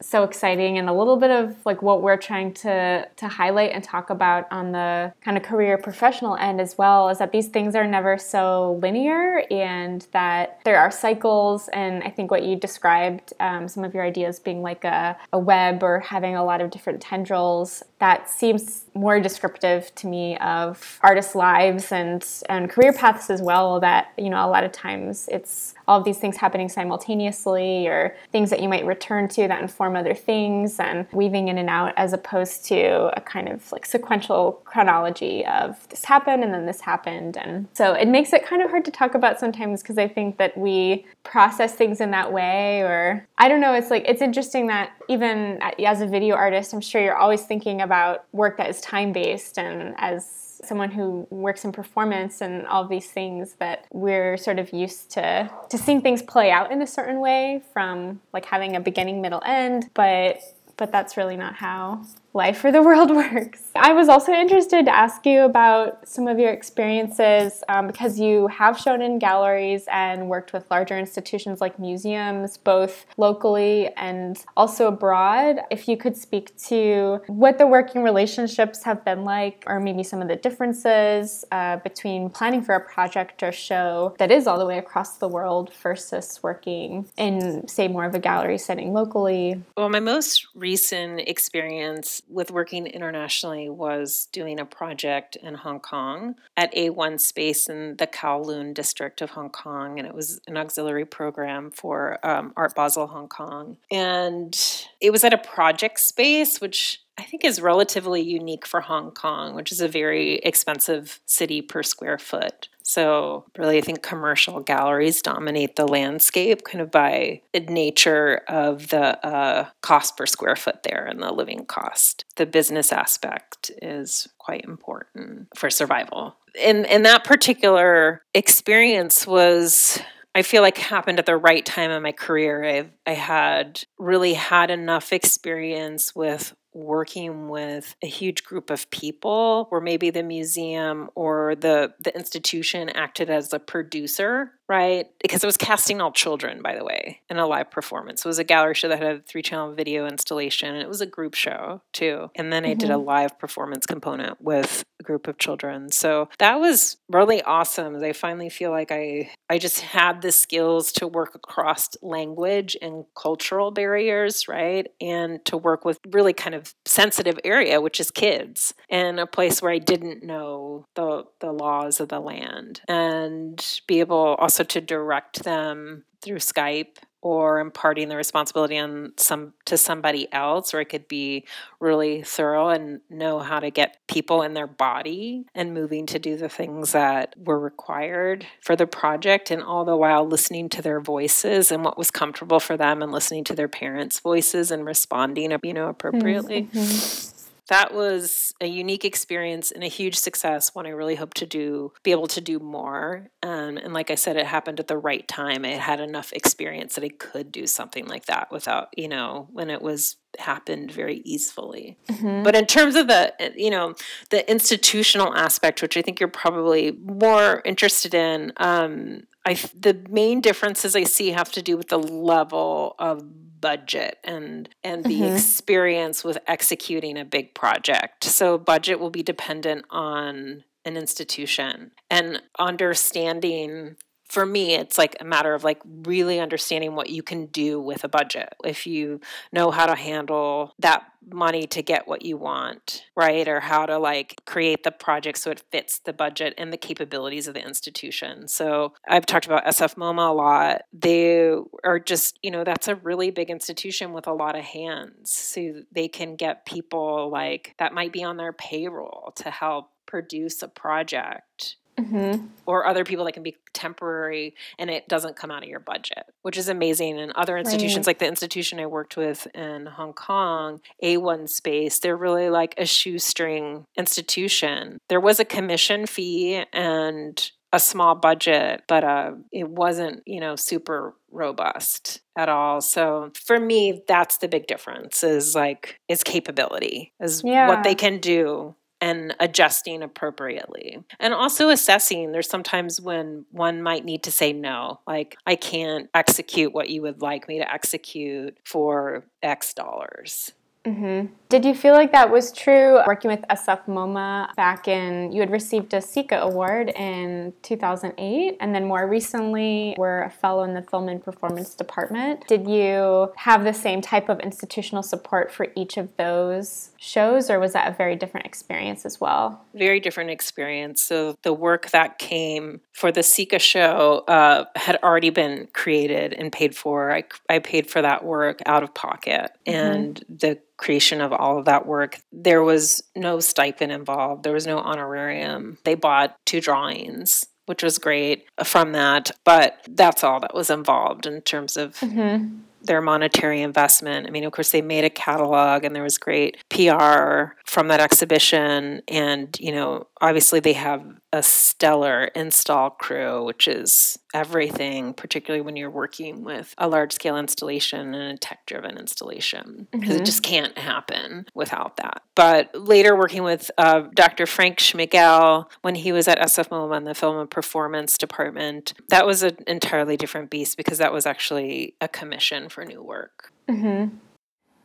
[0.00, 3.82] so exciting and a little bit of like what we're trying to to highlight and
[3.82, 7.74] talk about on the kind of career professional end as well is that these things
[7.74, 11.68] are never so linear and that there are cycles.
[11.68, 15.38] And i think what you described um, some of your ideas being like a, a
[15.38, 20.98] web or having a lot of different tendrils that seems more descriptive to me of
[21.02, 25.28] artists lives and and career paths as well that you know a lot of times
[25.30, 29.62] it's all of these things happening simultaneously or things that you might return to that
[29.62, 33.86] inform other things and weaving in and out as opposed to a kind of like
[33.86, 37.36] sequential chronology of this happened and then this happened.
[37.36, 40.36] And so it makes it kind of hard to talk about sometimes because I think
[40.36, 44.68] that we process things in that way or I don't know it's like it's interesting
[44.68, 48.80] that even as a video artist I'm sure you're always thinking about work that is
[48.80, 54.36] time based and as someone who works in performance and all these things that we're
[54.36, 58.46] sort of used to to seeing things play out in a certain way from like
[58.46, 60.40] having a beginning middle end but
[60.78, 63.67] but that's really not how life for the world works.
[63.80, 68.48] I was also interested to ask you about some of your experiences um, because you
[68.48, 74.88] have shown in galleries and worked with larger institutions like museums, both locally and also
[74.88, 75.60] abroad.
[75.70, 80.20] If you could speak to what the working relationships have been like, or maybe some
[80.20, 84.66] of the differences uh, between planning for a project or show that is all the
[84.66, 89.62] way across the world versus working in, say, more of a gallery setting locally.
[89.76, 96.34] Well, my most recent experience with working internationally was doing a project in Hong Kong
[96.56, 99.98] at A1 Space in the Kowloon district of Hong Kong.
[99.98, 103.76] And it was an auxiliary program for um, Art Basel Hong Kong.
[103.90, 104.58] And
[105.00, 109.54] it was at a project space, which I think is relatively unique for Hong Kong,
[109.54, 112.68] which is a very expensive city per square foot.
[112.82, 118.88] So, really, I think commercial galleries dominate the landscape kind of by the nature of
[118.88, 122.24] the uh, cost per square foot there and the living cost.
[122.36, 126.36] The business aspect is quite important for survival.
[126.58, 130.00] And, and that particular experience was
[130.34, 132.64] I feel like happened at the right time in my career.
[132.64, 139.66] I I had really had enough experience with working with a huge group of people
[139.70, 145.06] where maybe the museum or the the institution acted as a producer right?
[145.22, 148.24] Because it was casting all children, by the way, in a live performance.
[148.24, 151.00] It was a gallery show that had a three channel video installation, and it was
[151.00, 152.30] a group show too.
[152.34, 152.78] And then I mm-hmm.
[152.78, 153.06] did a mm-hmm.
[153.06, 155.90] live performance component with a group of children.
[155.90, 158.02] So that was really awesome.
[158.02, 163.04] I finally feel like I I just had the skills to work across language and
[163.16, 164.86] cultural barriers, right?
[165.00, 169.62] And to work with really kind of sensitive area, which is kids, in a place
[169.62, 174.64] where I didn't know the the laws of the land and be able also also
[174.64, 180.80] to direct them through Skype or imparting the responsibility on some to somebody else or
[180.80, 181.44] it could be
[181.80, 186.36] really thorough and know how to get people in their body and moving to do
[186.36, 191.00] the things that were required for the project and all the while listening to their
[191.00, 195.56] voices and what was comfortable for them and listening to their parents voices and responding
[195.64, 196.64] you know appropriately.
[196.72, 197.37] mm-hmm
[197.68, 201.92] that was a unique experience and a huge success one i really hope to do
[202.02, 205.26] be able to do more um, and like i said it happened at the right
[205.28, 209.48] time i had enough experience that i could do something like that without you know
[209.52, 212.42] when it was happened very easily mm-hmm.
[212.42, 213.94] but in terms of the you know
[214.30, 220.42] the institutional aspect which i think you're probably more interested in um, I, the main
[220.42, 223.24] differences I see have to do with the level of
[223.60, 225.34] budget and and the mm-hmm.
[225.34, 228.24] experience with executing a big project.
[228.24, 233.96] So budget will be dependent on an institution and understanding
[234.28, 238.04] for me, it's like a matter of like really understanding what you can do with
[238.04, 238.54] a budget.
[238.64, 239.20] If you
[239.52, 243.48] know how to handle that money to get what you want, right?
[243.48, 247.48] Or how to like create the project so it fits the budget and the capabilities
[247.48, 248.48] of the institution.
[248.48, 250.82] So I've talked about SF MoMA a lot.
[250.92, 255.30] They are just, you know, that's a really big institution with a lot of hands.
[255.30, 260.62] So they can get people like that might be on their payroll to help produce
[260.62, 262.46] a project Mm-hmm.
[262.66, 266.24] or other people that can be temporary and it doesn't come out of your budget,
[266.42, 267.18] which is amazing.
[267.18, 268.06] And other institutions, right.
[268.08, 272.86] like the institution I worked with in Hong Kong, A1 Space, they're really like a
[272.86, 274.98] shoestring institution.
[275.08, 280.56] There was a commission fee and a small budget, but uh, it wasn't, you know,
[280.56, 282.80] super robust at all.
[282.80, 287.68] So for me, that's the big difference is like is capability, is yeah.
[287.68, 291.04] what they can do and adjusting appropriately.
[291.20, 296.08] And also assessing, there's sometimes when one might need to say no, like, I can't
[296.14, 300.52] execute what you would like me to execute for X dollars.
[300.88, 301.34] Mm-hmm.
[301.48, 305.50] Did you feel like that was true working with SF MoMA back in, you had
[305.50, 310.82] received a SECA award in 2008, and then more recently were a fellow in the
[310.82, 312.46] Film and Performance Department.
[312.46, 317.58] Did you have the same type of institutional support for each of those shows, or
[317.58, 319.64] was that a very different experience as well?
[319.74, 321.02] Very different experience.
[321.02, 326.52] So the work that came for the SECA show uh, had already been created and
[326.52, 327.12] paid for.
[327.12, 329.70] I, I paid for that work out of pocket, mm-hmm.
[329.70, 332.18] and the creation of all of that work.
[332.32, 335.78] There was no stipend involved, there was no honorarium.
[335.84, 337.46] They bought two drawings.
[337.66, 342.60] Which was great from that, but that's all that was involved in terms of mm-hmm
[342.88, 344.26] their monetary investment.
[344.26, 348.00] I mean, of course, they made a catalog and there was great PR from that
[348.00, 349.02] exhibition.
[349.06, 355.76] And, you know, obviously they have a stellar install crew, which is everything, particularly when
[355.76, 360.22] you're working with a large scale installation and a tech driven installation, because mm-hmm.
[360.22, 362.22] it just can't happen without that.
[362.34, 364.46] But later, working with uh, Dr.
[364.46, 369.26] Frank Smigiel when he was at SF MoMA in the film and performance department, that
[369.26, 373.52] was an entirely different beast because that was actually a commission for new work.
[373.68, 374.16] Mm-hmm.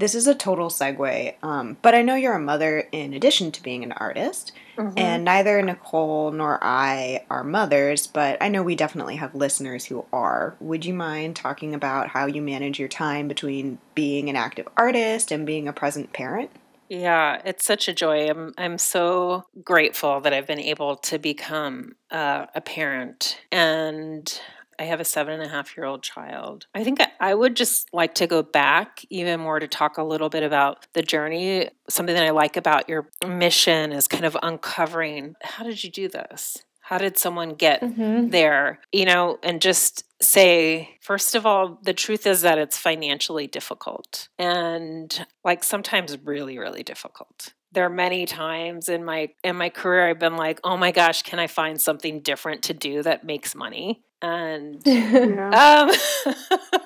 [0.03, 3.63] This is a total segue, um, but I know you're a mother in addition to
[3.63, 4.99] being an artist, mm-hmm.
[4.99, 10.03] and neither Nicole nor I are mothers, but I know we definitely have listeners who
[10.11, 10.57] are.
[10.59, 15.31] Would you mind talking about how you manage your time between being an active artist
[15.31, 16.51] and being a present parent?
[16.89, 18.29] Yeah, it's such a joy.
[18.29, 24.37] I'm I'm so grateful that I've been able to become uh, a parent, and
[24.79, 26.67] I have a seven and a half year old child.
[26.73, 30.29] I think I would just like to go back even more to talk a little
[30.29, 31.69] bit about the journey.
[31.89, 36.07] Something that I like about your mission is kind of uncovering how did you do
[36.07, 36.63] this?
[36.81, 38.29] How did someone get mm-hmm.
[38.29, 38.79] there?
[38.91, 44.27] You know, and just say, first of all, the truth is that it's financially difficult
[44.38, 50.07] and like sometimes really, really difficult there are many times in my in my career
[50.07, 53.55] I've been like, "Oh my gosh, can I find something different to do that makes
[53.55, 54.88] money?" And
[55.53, 55.91] um,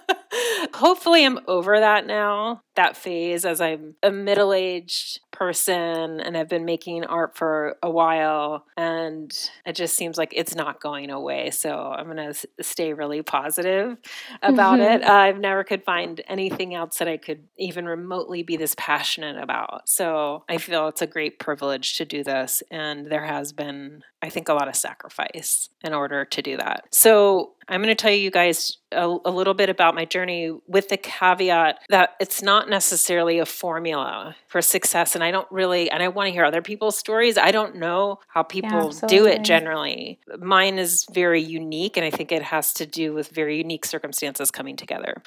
[0.73, 6.65] hopefully I'm over that now, that phase as I'm a middle-aged person and I've been
[6.65, 9.31] making art for a while and
[9.67, 11.51] it just seems like it's not going away.
[11.51, 13.97] So I'm going to stay really positive
[14.41, 15.03] about mm-hmm.
[15.03, 15.03] it.
[15.03, 19.37] Uh, I've never could find anything else that I could even remotely be this passionate
[19.37, 19.87] about.
[19.87, 24.29] So I feel it's a great privilege to do this and there has been I
[24.29, 26.85] think a lot of sacrifice in order to do that.
[26.91, 30.89] So I'm going to tell you guys a, a, little bit about my journey with
[30.89, 35.15] the caveat that it's not necessarily a formula for success.
[35.15, 37.37] And I don't really, and I want to hear other people's stories.
[37.37, 40.19] I don't know how people yeah, do it generally.
[40.39, 44.51] Mine is very unique, and I think it has to do with very unique circumstances
[44.51, 45.21] coming together.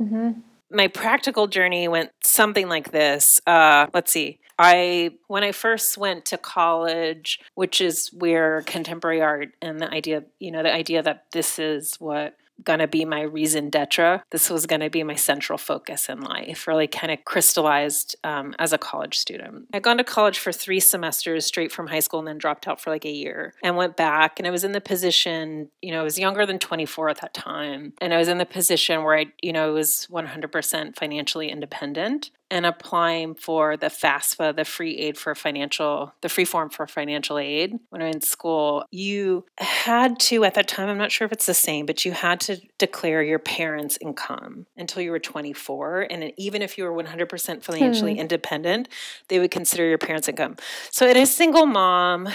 [0.00, 0.40] Mm-hmm
[0.72, 3.40] my practical journey went something like this.
[3.46, 4.38] Uh, let's see.
[4.58, 10.24] I when I first went to college, which is where contemporary art and the idea,
[10.38, 14.22] you know, the idea that this is what going to be my raison d'etre.
[14.30, 18.54] This was going to be my central focus in life, really kind of crystallized um,
[18.58, 19.66] as a college student.
[19.72, 22.80] I'd gone to college for three semesters straight from high school and then dropped out
[22.80, 24.38] for like a year and went back.
[24.38, 27.34] And I was in the position, you know, I was younger than 24 at that
[27.34, 27.94] time.
[28.00, 32.66] And I was in the position where I, you know, was 100% financially independent and
[32.66, 37.78] applying for the FAFSA, the free aid for financial, the free form for financial aid
[37.88, 41.32] when I was in school, you had to, at that time, I'm not sure if
[41.32, 46.08] it's the same, but you had to declare your parents' income until you were 24.
[46.10, 48.20] And even if you were 100% financially hmm.
[48.20, 48.90] independent,
[49.28, 50.56] they would consider your parents' income.
[50.90, 52.26] So, it is single mom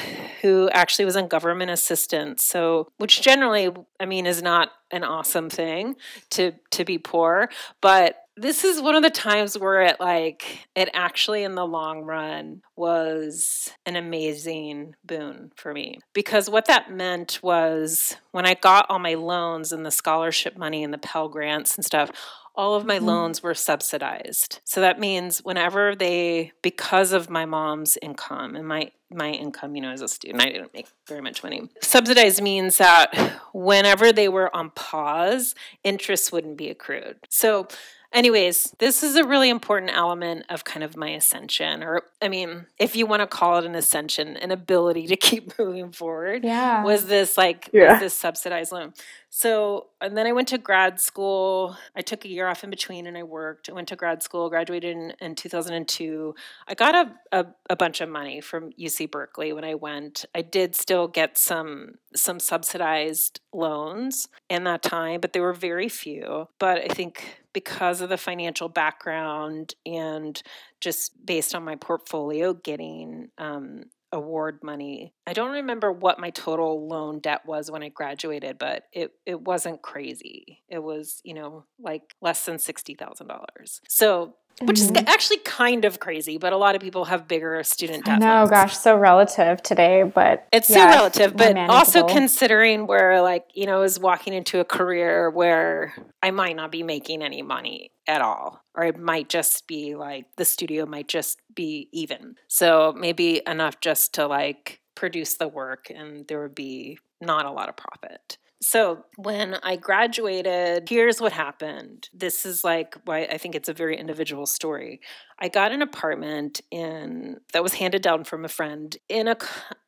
[0.42, 2.44] who actually was on government assistance.
[2.44, 5.96] So, which generally, I mean, is not an awesome thing
[6.32, 7.50] to to be poor,
[7.82, 12.04] but this is one of the times where it like it actually in the long
[12.04, 18.86] run was an amazing boon for me because what that meant was when i got
[18.90, 22.12] all my loans and the scholarship money and the pell grants and stuff
[22.58, 23.06] all of my mm-hmm.
[23.06, 24.60] loans were subsidized.
[24.66, 29.82] So that means whenever they, because of my mom's income and my my income, you
[29.82, 31.70] know, as a student, I didn't make very much money.
[31.82, 37.16] Subsidized means that whenever they were on pause, interest wouldn't be accrued.
[37.30, 37.70] So
[38.14, 42.66] Anyways, this is a really important element of kind of my ascension, or I mean,
[42.80, 46.44] if you want to call it an ascension, an ability to keep moving forward.
[46.44, 46.84] Yeah.
[46.84, 47.94] Was this like yeah.
[47.94, 48.94] was this subsidized loan?
[49.30, 51.76] So, and then I went to grad school.
[51.96, 53.70] I took a year off in between and I worked.
[53.70, 56.34] I went to grad school, graduated in, in 2002.
[56.68, 60.26] I got a, a, a, bunch of money from UC Berkeley when I went.
[60.34, 65.90] I did still get some some subsidized loans in that time, but there were very
[65.90, 66.48] few.
[66.58, 70.42] But I think because of the financial background and
[70.80, 75.14] just based on my portfolio, getting um, award money.
[75.26, 79.42] I don't remember what my total loan debt was when I graduated, but it it
[79.42, 80.64] wasn't crazy.
[80.70, 83.80] It was, you know, like less than $60,000.
[83.88, 84.96] So which mm-hmm.
[84.96, 88.20] is actually kind of crazy, but a lot of people have bigger student debt.
[88.20, 91.38] No, gosh, so relative today, but it's yeah, so relative.
[91.38, 95.94] But also considering where, like, you know, is walking into a career where
[96.24, 100.26] I might not be making any money at all, or it might just be like
[100.38, 102.36] the studio might just be even.
[102.48, 107.52] So maybe enough just to like produce the work, and there would be not a
[107.52, 108.38] lot of profit.
[108.60, 112.10] So, when I graduated, here's what happened.
[112.12, 115.00] This is like why I think it's a very individual story.
[115.38, 119.38] I got an apartment in that was handed down from a friend in a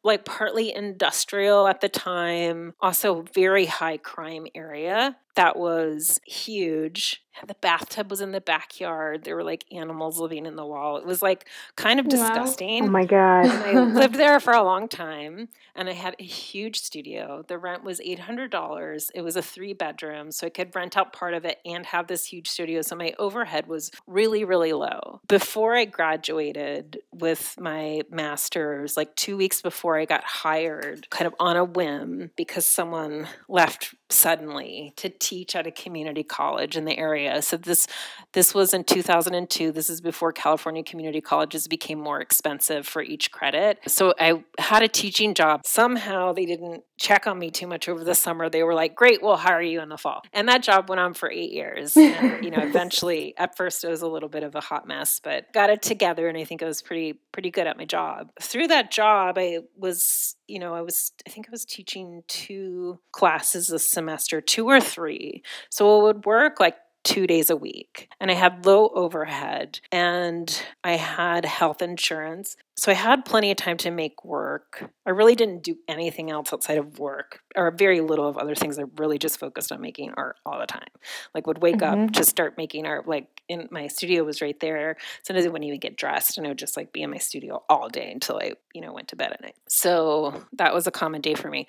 [0.03, 7.23] like partly industrial at the time, also very high crime area that was huge.
[7.47, 9.23] The bathtub was in the backyard.
[9.23, 10.97] There were like animals living in the wall.
[10.97, 11.45] It was like
[11.77, 12.83] kind of disgusting.
[12.83, 12.87] Wow.
[12.87, 13.45] Oh my god.
[13.45, 17.45] I lived there for a long time and I had a huge studio.
[17.47, 19.11] The rent was $800.
[19.15, 22.07] It was a 3 bedroom, so I could rent out part of it and have
[22.07, 22.81] this huge studio.
[22.81, 25.21] So my overhead was really really low.
[25.29, 31.35] Before I graduated with my masters, like 2 weeks before I got hired, kind of
[31.39, 36.97] on a whim because someone left suddenly to teach at a community college in the
[36.97, 37.41] area.
[37.41, 37.87] So this
[38.33, 39.71] this was in 2002.
[39.71, 43.79] This is before California community colleges became more expensive for each credit.
[43.87, 45.61] So I had a teaching job.
[45.65, 48.49] Somehow they didn't check on me too much over the summer.
[48.49, 51.13] They were like, "Great, we'll hire you in the fall." And that job went on
[51.13, 51.95] for 8 years.
[51.95, 55.19] And, you know, eventually at first it was a little bit of a hot mess,
[55.23, 58.31] but got it together and I think I was pretty pretty good at my job.
[58.41, 62.99] Through that job, I was you know, I was, I think I was teaching two
[63.11, 65.43] classes a semester, two or three.
[65.69, 68.09] So it would work like two days a week.
[68.19, 72.57] And I had low overhead and I had health insurance.
[72.79, 74.89] So I had plenty of time to make work.
[75.05, 78.79] I really didn't do anything else outside of work or very little of other things.
[78.79, 80.87] I really just focused on making art all the time.
[81.35, 82.05] Like would wake mm-hmm.
[82.05, 83.05] up to start making art.
[83.05, 84.95] Like in my studio was right there.
[85.23, 87.61] Sometimes I wouldn't even get dressed and I would just like be in my studio
[87.67, 89.57] all day until I, you know, went to bed at night.
[89.67, 91.67] So that was a common day for me.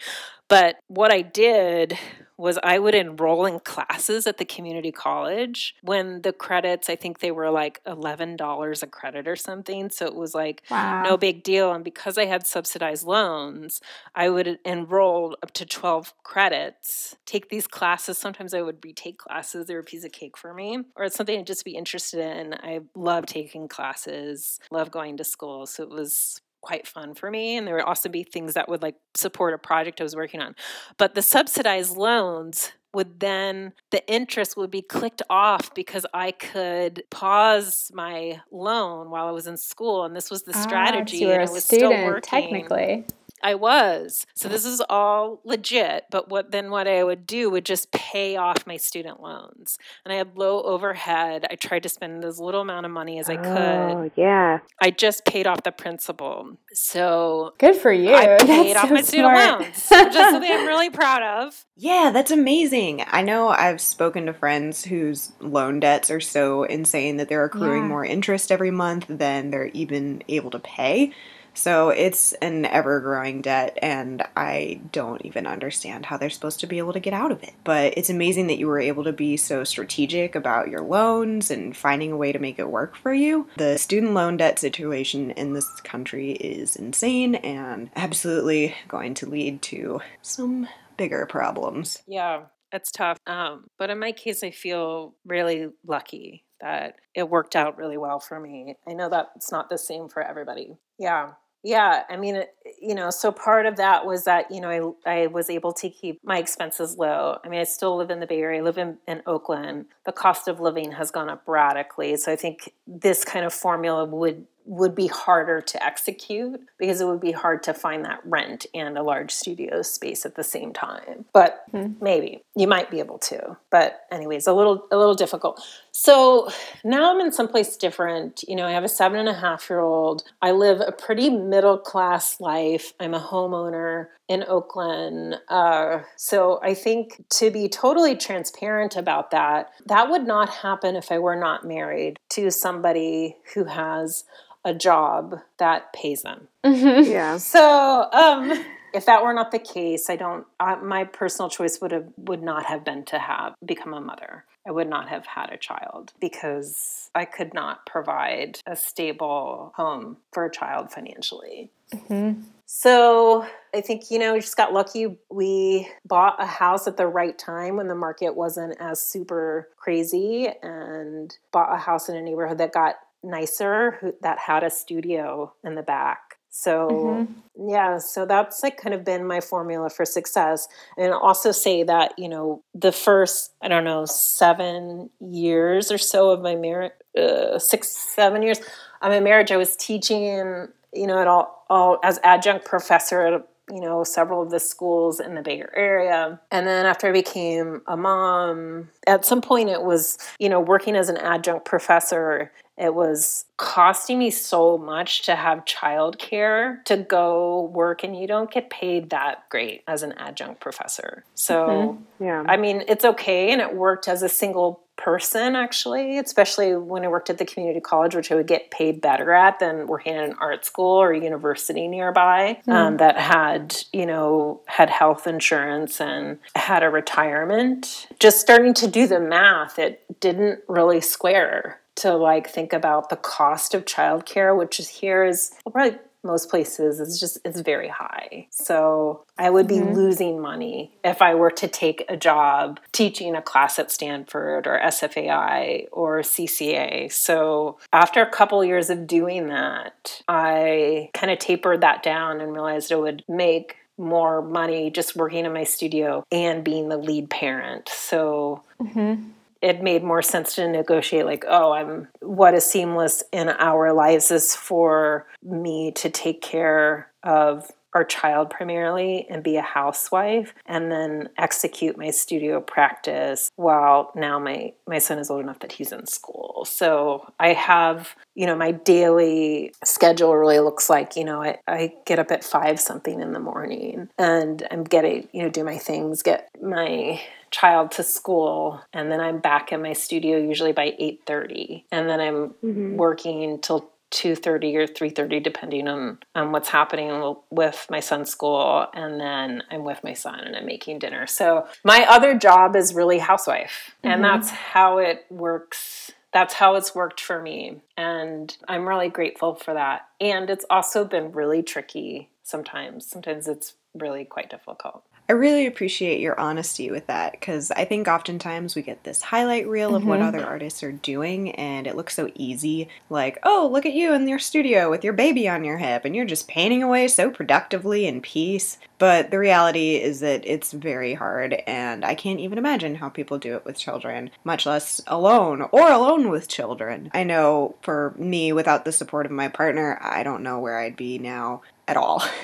[0.49, 1.99] But what I did
[2.37, 7.21] was I would enroll in classes at the community college when the credits, I think
[7.21, 9.91] they were like $11 a credit or something.
[9.91, 11.00] So it was like wow.
[11.03, 11.73] No big deal.
[11.73, 13.81] And because I had subsidized loans,
[14.15, 18.19] I would enroll up to 12 credits, take these classes.
[18.19, 19.67] Sometimes I would retake classes.
[19.67, 22.21] They were a piece of cake for me, or it's something I'd just be interested
[22.21, 22.55] in.
[22.55, 25.67] I love taking classes, love going to school.
[25.67, 28.83] So it was quite fun for me and there would also be things that would
[28.83, 30.55] like support a project I was working on.
[30.99, 37.03] But the subsidized loans would then the interest would be clicked off because I could
[37.11, 41.29] pause my loan while I was in school and this was the ah, strategy you
[41.29, 43.05] were a student technically.
[43.43, 44.27] I was.
[44.35, 48.37] So this is all legit, but what then what I would do would just pay
[48.37, 49.79] off my student loans.
[50.05, 51.47] And I had low overhead.
[51.51, 53.47] I tried to spend as little amount of money as I could.
[53.49, 54.59] Oh, yeah.
[54.81, 56.57] I just paid off the principal.
[56.73, 58.15] So Good for you.
[58.15, 59.61] I paid That's off so my student smart.
[59.61, 59.89] loans.
[59.91, 61.65] Which is something I'm really proud of.
[61.83, 63.03] Yeah, that's amazing.
[63.07, 67.85] I know I've spoken to friends whose loan debts are so insane that they're accruing
[67.85, 67.89] Yeah.
[67.89, 71.15] more interest every month than they're even able to pay.
[71.55, 76.67] So it's an ever growing debt, and I don't even understand how they're supposed to
[76.67, 77.53] be able to get out of it.
[77.65, 81.77] But it's amazing that you were able to be so strategic about your loans and
[81.77, 83.49] finding a way to make it work for you.
[83.57, 89.63] The student loan debt situation in this country is insane and absolutely going to lead
[89.63, 92.03] to some bigger problems.
[92.07, 93.19] Yeah, it's tough.
[93.27, 98.21] Um, but in my case, I feel really lucky that it worked out really well
[98.21, 98.77] for me.
[98.87, 100.77] I know that it's not the same for everybody.
[101.01, 101.33] Yeah.
[101.63, 102.43] Yeah, I mean,
[102.81, 105.91] you know, so part of that was that, you know, I, I was able to
[105.91, 107.39] keep my expenses low.
[107.45, 109.87] I mean, I still live in the Bay Area, I live in, in Oakland.
[110.07, 112.17] The cost of living has gone up radically.
[112.17, 117.07] So I think this kind of formula would would be harder to execute because it
[117.07, 120.73] would be hard to find that rent and a large studio space at the same
[120.73, 121.25] time.
[121.33, 121.95] But hmm.
[122.01, 123.57] maybe you might be able to.
[123.71, 125.61] But anyways, a little a little difficult.
[125.93, 126.51] So
[126.85, 128.45] now I'm in someplace different.
[128.47, 130.23] You know, I have a seven and a half year old.
[130.41, 132.93] I live a pretty middle class life.
[133.01, 135.37] I'm a homeowner in Oakland.
[135.49, 141.11] Uh, so I think to be totally transparent about that, that would not happen if
[141.11, 144.25] I were not married to somebody who has
[144.65, 146.49] a job that pays them.
[146.65, 147.39] Yeah.
[147.39, 150.47] So, um, if that were not the case, I don't.
[150.59, 154.45] Uh, my personal choice would have would not have been to have become a mother.
[154.67, 160.19] I would not have had a child because I could not provide a stable home
[160.33, 161.71] for a child financially.
[161.95, 162.43] Mm-hmm.
[162.67, 165.19] So I think, you know, we just got lucky.
[165.31, 170.49] We bought a house at the right time when the market wasn't as super crazy
[170.63, 175.75] and bought a house in a neighborhood that got nicer that had a studio in
[175.75, 176.30] the back.
[176.51, 180.67] So, yeah, so that's like kind of been my formula for success.
[180.99, 185.99] And I'll also say that, you know, the first, I don't know, seven years or
[185.99, 188.59] so of my marriage, uh, six, seven years
[189.01, 193.47] of my marriage, I was teaching, you know, at all, all as adjunct professor at
[193.73, 196.41] you know several of the schools in the Bay Area.
[196.51, 200.97] And then after I became a mom, at some point it was you know working
[200.97, 202.53] as an adjunct professor.
[202.81, 208.51] It was costing me so much to have childcare to go work, and you don't
[208.51, 211.25] get paid that great as an adjunct professor.
[211.35, 212.45] So, Yeah.
[212.49, 217.09] I mean, it's okay, and it worked as a single person actually, especially when I
[217.09, 220.29] worked at the community college, which I would get paid better at than working at
[220.29, 226.01] an art school or a university nearby um, that had, you know, had health insurance
[226.01, 228.09] and had a retirement.
[228.19, 233.17] Just starting to do the math, it didn't really square to like think about the
[233.17, 237.89] cost of childcare, which is here is well, probably most places is just it's very
[237.89, 238.47] high.
[238.51, 239.95] So i would be mm-hmm.
[239.95, 244.79] losing money if i were to take a job teaching a class at stanford or
[244.85, 251.81] sfai or cca so after a couple years of doing that i kind of tapered
[251.81, 256.65] that down and realized it would make more money just working in my studio and
[256.65, 257.89] being the lead parent.
[257.89, 259.31] So mm-hmm.
[259.63, 264.31] It made more sense to negotiate like oh i'm what is seamless in our lives
[264.31, 270.93] is for me to take care of our child primarily and be a housewife and
[270.93, 275.93] then execute my studio practice while now my my son is old enough that he's
[275.93, 276.65] in school.
[276.65, 281.93] So i have you know my daily schedule really looks like you know i, I
[282.07, 285.79] get up at five something in the morning and i'm getting you know do my
[285.79, 287.21] things get my
[287.51, 292.21] child to school and then i'm back in my studio usually by 8.30 and then
[292.21, 292.97] i'm mm-hmm.
[292.97, 299.21] working till 2.30 or 3.30 depending on, on what's happening with my son's school and
[299.21, 301.27] then i'm with my son and i'm making dinner.
[301.27, 304.23] So my other job is really housewife and mm-hmm.
[304.23, 306.11] that's how it works.
[306.33, 310.09] That's how it's worked for me and i'm really grateful for that.
[310.21, 313.07] And it's also been really tricky sometimes.
[313.07, 318.09] Sometimes it's really quite difficult I really appreciate your honesty with that because I think
[318.09, 320.27] oftentimes we get this highlight reel of what mm-hmm.
[320.27, 322.89] other artists are doing and it looks so easy.
[323.09, 326.17] Like, oh, look at you in your studio with your baby on your hip and
[326.17, 328.79] you're just painting away so productively in peace.
[328.99, 333.39] But the reality is that it's very hard and I can't even imagine how people
[333.39, 337.09] do it with children, much less alone or alone with children.
[337.15, 340.97] I know for me, without the support of my partner, I don't know where I'd
[340.97, 342.21] be now at all.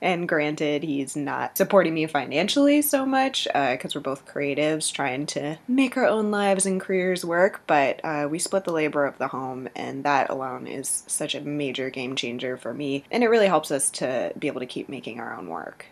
[0.00, 5.26] And granted, he's not supporting me financially so much because uh, we're both creatives trying
[5.26, 9.18] to make our own lives and careers work, but uh, we split the labor of
[9.18, 13.04] the home, and that alone is such a major game changer for me.
[13.10, 15.86] And it really helps us to be able to keep making our own work.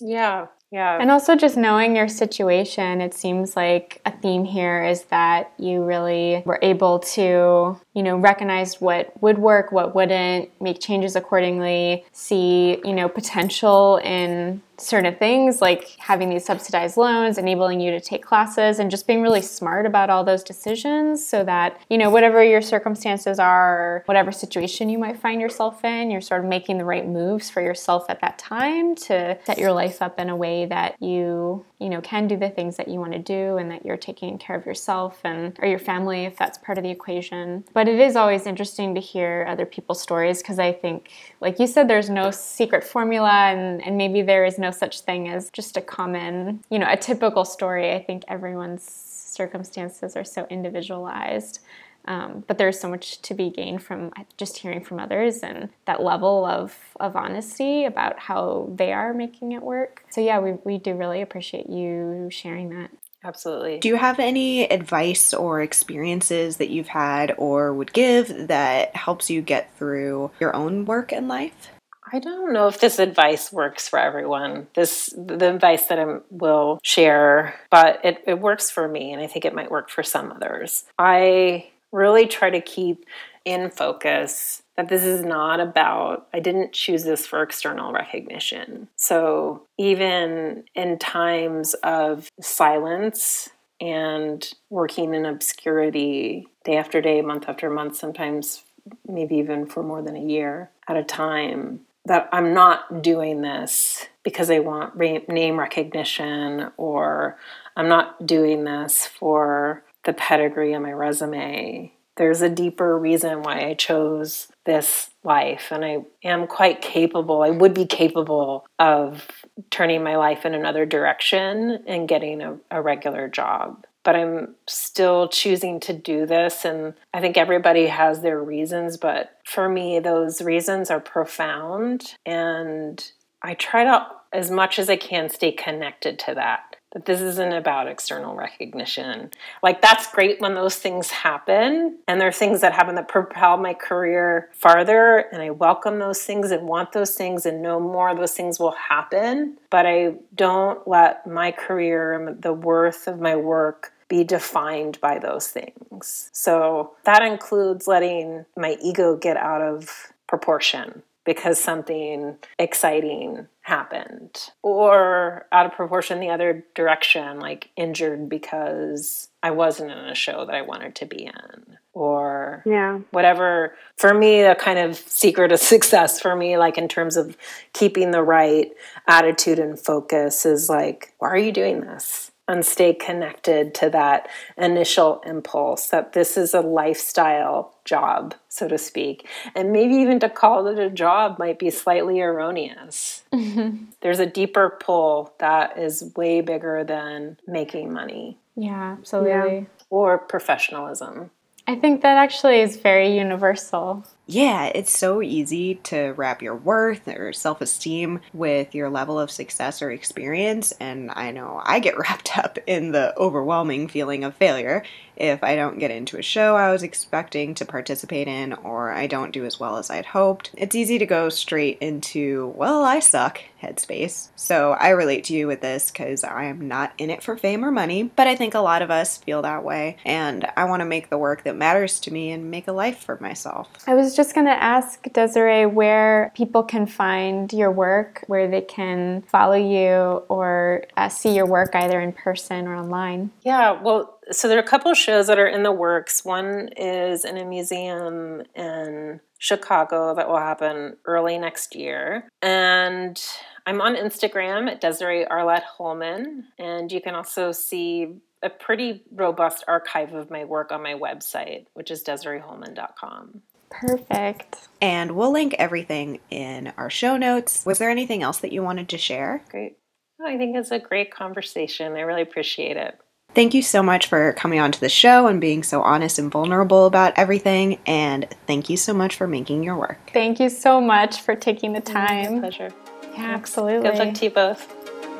[0.00, 0.98] Yeah, yeah.
[1.00, 5.84] And also just knowing your situation, it seems like a theme here is that you
[5.84, 12.04] really were able to, you know, recognize what would work, what wouldn't, make changes accordingly,
[12.12, 18.00] see, you know, potential in certain things like having these subsidized loans, enabling you to
[18.00, 22.10] take classes, and just being really smart about all those decisions so that, you know,
[22.10, 26.78] whatever your circumstances are, whatever situation you might find yourself in, you're sort of making
[26.78, 30.36] the right moves for yourself at that time to set your life up in a
[30.36, 33.70] way that you, you know, can do the things that you want to do and
[33.70, 36.90] that you're taking care of yourself and or your family if that's part of the
[36.90, 37.64] equation.
[37.74, 41.10] But it is always interesting to hear other people's stories because I think,
[41.40, 45.28] like you said, there's no secret formula and, and maybe there is no such thing
[45.28, 47.92] as just a common, you know, a typical story.
[47.92, 51.60] I think everyone's circumstances are so individualized.
[52.06, 56.02] Um, but there's so much to be gained from just hearing from others and that
[56.02, 60.04] level of, of honesty about how they are making it work.
[60.10, 62.90] So, yeah, we, we do really appreciate you sharing that.
[63.22, 63.78] Absolutely.
[63.78, 69.28] Do you have any advice or experiences that you've had or would give that helps
[69.28, 71.68] you get through your own work and life?
[72.12, 74.66] I don't know if this advice works for everyone.
[74.74, 79.28] This the advice that I will share, but it, it works for me, and I
[79.28, 80.84] think it might work for some others.
[80.98, 83.04] I really try to keep
[83.44, 88.88] in focus that this is not about, I didn't choose this for external recognition.
[88.96, 93.50] So even in times of silence
[93.80, 98.62] and working in obscurity day after day, month after month, sometimes
[99.06, 104.06] maybe even for more than a year at a time, that I'm not doing this
[104.22, 107.38] because I want re- name recognition or
[107.76, 111.92] I'm not doing this for the pedigree of my resume.
[112.20, 117.40] There's a deeper reason why I chose this life, and I am quite capable.
[117.40, 119.26] I would be capable of
[119.70, 125.28] turning my life in another direction and getting a, a regular job but I'm still
[125.28, 126.64] choosing to do this.
[126.64, 132.14] And I think everybody has their reasons, but for me, those reasons are profound.
[132.24, 133.06] And
[133.42, 137.52] I try to, as much as I can, stay connected to that that this isn't
[137.52, 139.30] about external recognition.
[139.62, 143.56] Like, that's great when those things happen, and there are things that happen that propel
[143.56, 148.08] my career farther, and I welcome those things and want those things and know more
[148.08, 149.56] of those things will happen.
[149.70, 155.20] But I don't let my career and the worth of my work be defined by
[155.20, 156.28] those things.
[156.32, 165.46] So that includes letting my ego get out of proportion because something exciting happened or
[165.52, 170.56] out of proportion the other direction like injured because i wasn't in a show that
[170.56, 173.00] i wanted to be in or yeah.
[173.10, 173.74] whatever.
[173.96, 177.36] For me a kind of secret of success for me like in terms of
[177.72, 178.70] keeping the right
[179.06, 184.28] attitude and focus is like why are you doing this and stay connected to that
[184.58, 189.28] initial impulse that this is a lifestyle job, so to speak.
[189.54, 193.22] And maybe even to call it a job might be slightly erroneous.
[193.32, 193.84] Mm-hmm.
[194.00, 198.36] There's a deeper pull that is way bigger than making money.
[198.56, 199.58] Yeah, absolutely.
[199.58, 199.64] Yeah.
[199.88, 201.30] Or professionalism.
[201.66, 204.04] I think that actually is very universal.
[204.30, 209.28] Yeah, it's so easy to wrap your worth or self esteem with your level of
[209.28, 210.70] success or experience.
[210.78, 214.84] And I know I get wrapped up in the overwhelming feeling of failure
[215.20, 219.06] if I don't get into a show I was expecting to participate in or I
[219.06, 220.50] don't do as well as I'd hoped.
[220.56, 224.28] It's easy to go straight into, well, I suck headspace.
[224.34, 227.62] So I relate to you with this because I am not in it for fame
[227.62, 229.98] or money, but I think a lot of us feel that way.
[230.06, 233.04] And I want to make the work that matters to me and make a life
[233.04, 233.68] for myself.
[233.86, 238.60] I was just going to ask Desiree where people can find your work, where they
[238.60, 243.30] can follow you or uh, see your work either in person or online.
[243.44, 246.22] Yeah, well, so there are a couple shows that are in the works.
[246.22, 252.28] One is in a museum in Chicago that will happen early next year.
[252.42, 253.18] And
[253.64, 256.44] I'm on Instagram at Desiree Arlette Holman.
[256.58, 261.64] And you can also see a pretty robust archive of my work on my website,
[261.72, 263.42] which is DesireeHolman.com.
[263.70, 264.68] Perfect.
[264.80, 267.64] And we'll link everything in our show notes.
[267.64, 269.42] Was there anything else that you wanted to share?
[269.50, 269.76] Great.
[270.24, 271.94] I think it's a great conversation.
[271.94, 272.98] I really appreciate it.
[273.34, 276.30] Thank you so much for coming on to the show and being so honest and
[276.30, 277.78] vulnerable about everything.
[277.86, 280.10] And thank you so much for making your work.
[280.12, 282.40] Thank you so much for taking the time.
[282.40, 282.72] pleasure.
[283.14, 283.88] Yeah, absolutely.
[283.88, 284.62] Good luck to you both.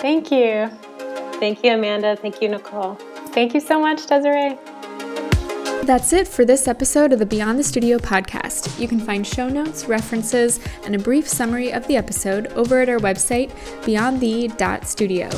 [0.00, 0.68] Thank you.
[1.38, 2.16] Thank you, Amanda.
[2.16, 2.96] Thank you, Nicole.
[3.28, 4.58] Thank you so much, Desiree.
[5.84, 8.78] That's it for this episode of the Beyond the Studio podcast.
[8.78, 12.88] You can find show notes, references, and a brief summary of the episode over at
[12.88, 13.50] our website,
[13.82, 15.30] beyondthe.studio.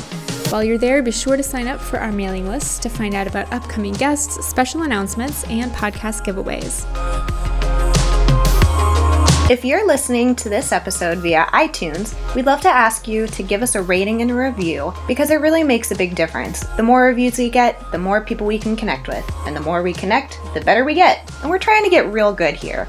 [0.51, 3.25] While you're there, be sure to sign up for our mailing list to find out
[3.25, 7.42] about upcoming guests, special announcements, and podcast giveaways.
[9.49, 13.61] If you're listening to this episode via iTunes, we'd love to ask you to give
[13.61, 16.61] us a rating and a review because it really makes a big difference.
[16.77, 19.29] The more reviews we get, the more people we can connect with.
[19.45, 21.29] And the more we connect, the better we get.
[21.41, 22.85] And we're trying to get real good here.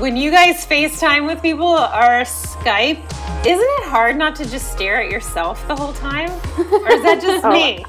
[0.00, 2.98] When you guys FaceTime with people or Skype,
[3.46, 6.30] isn't it hard not to just stare at yourself the whole time?
[6.58, 7.52] Or is that just Oh.
[7.52, 7.84] me?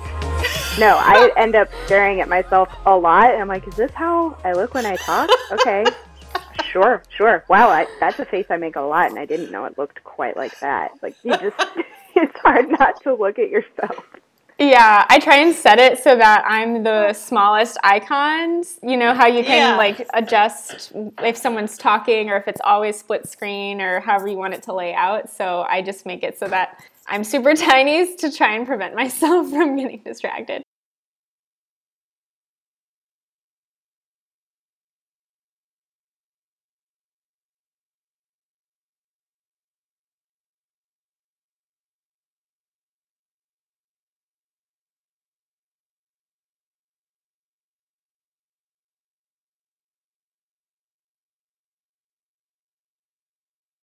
[0.77, 4.37] No, I end up staring at myself a lot, and I'm like, is this how
[4.43, 5.29] I look when I talk?
[5.53, 5.85] Okay.
[6.61, 7.43] Sure, sure.
[7.47, 10.03] Wow, I, that's a face I make a lot, and I didn't know it looked
[10.03, 10.91] quite like that.
[11.01, 11.55] Like, you just,
[12.15, 14.05] it's hard not to look at yourself.
[14.59, 18.79] Yeah, I try and set it so that I'm the smallest icons.
[18.83, 19.77] You know how you can Yeah.
[19.77, 20.93] like adjust
[21.23, 24.73] if someone's talking or if it's always split screen or however you want it to
[24.73, 25.29] lay out.
[25.31, 29.49] So I just make it so that I'm super tiny to try and prevent myself
[29.49, 30.61] from getting distracted.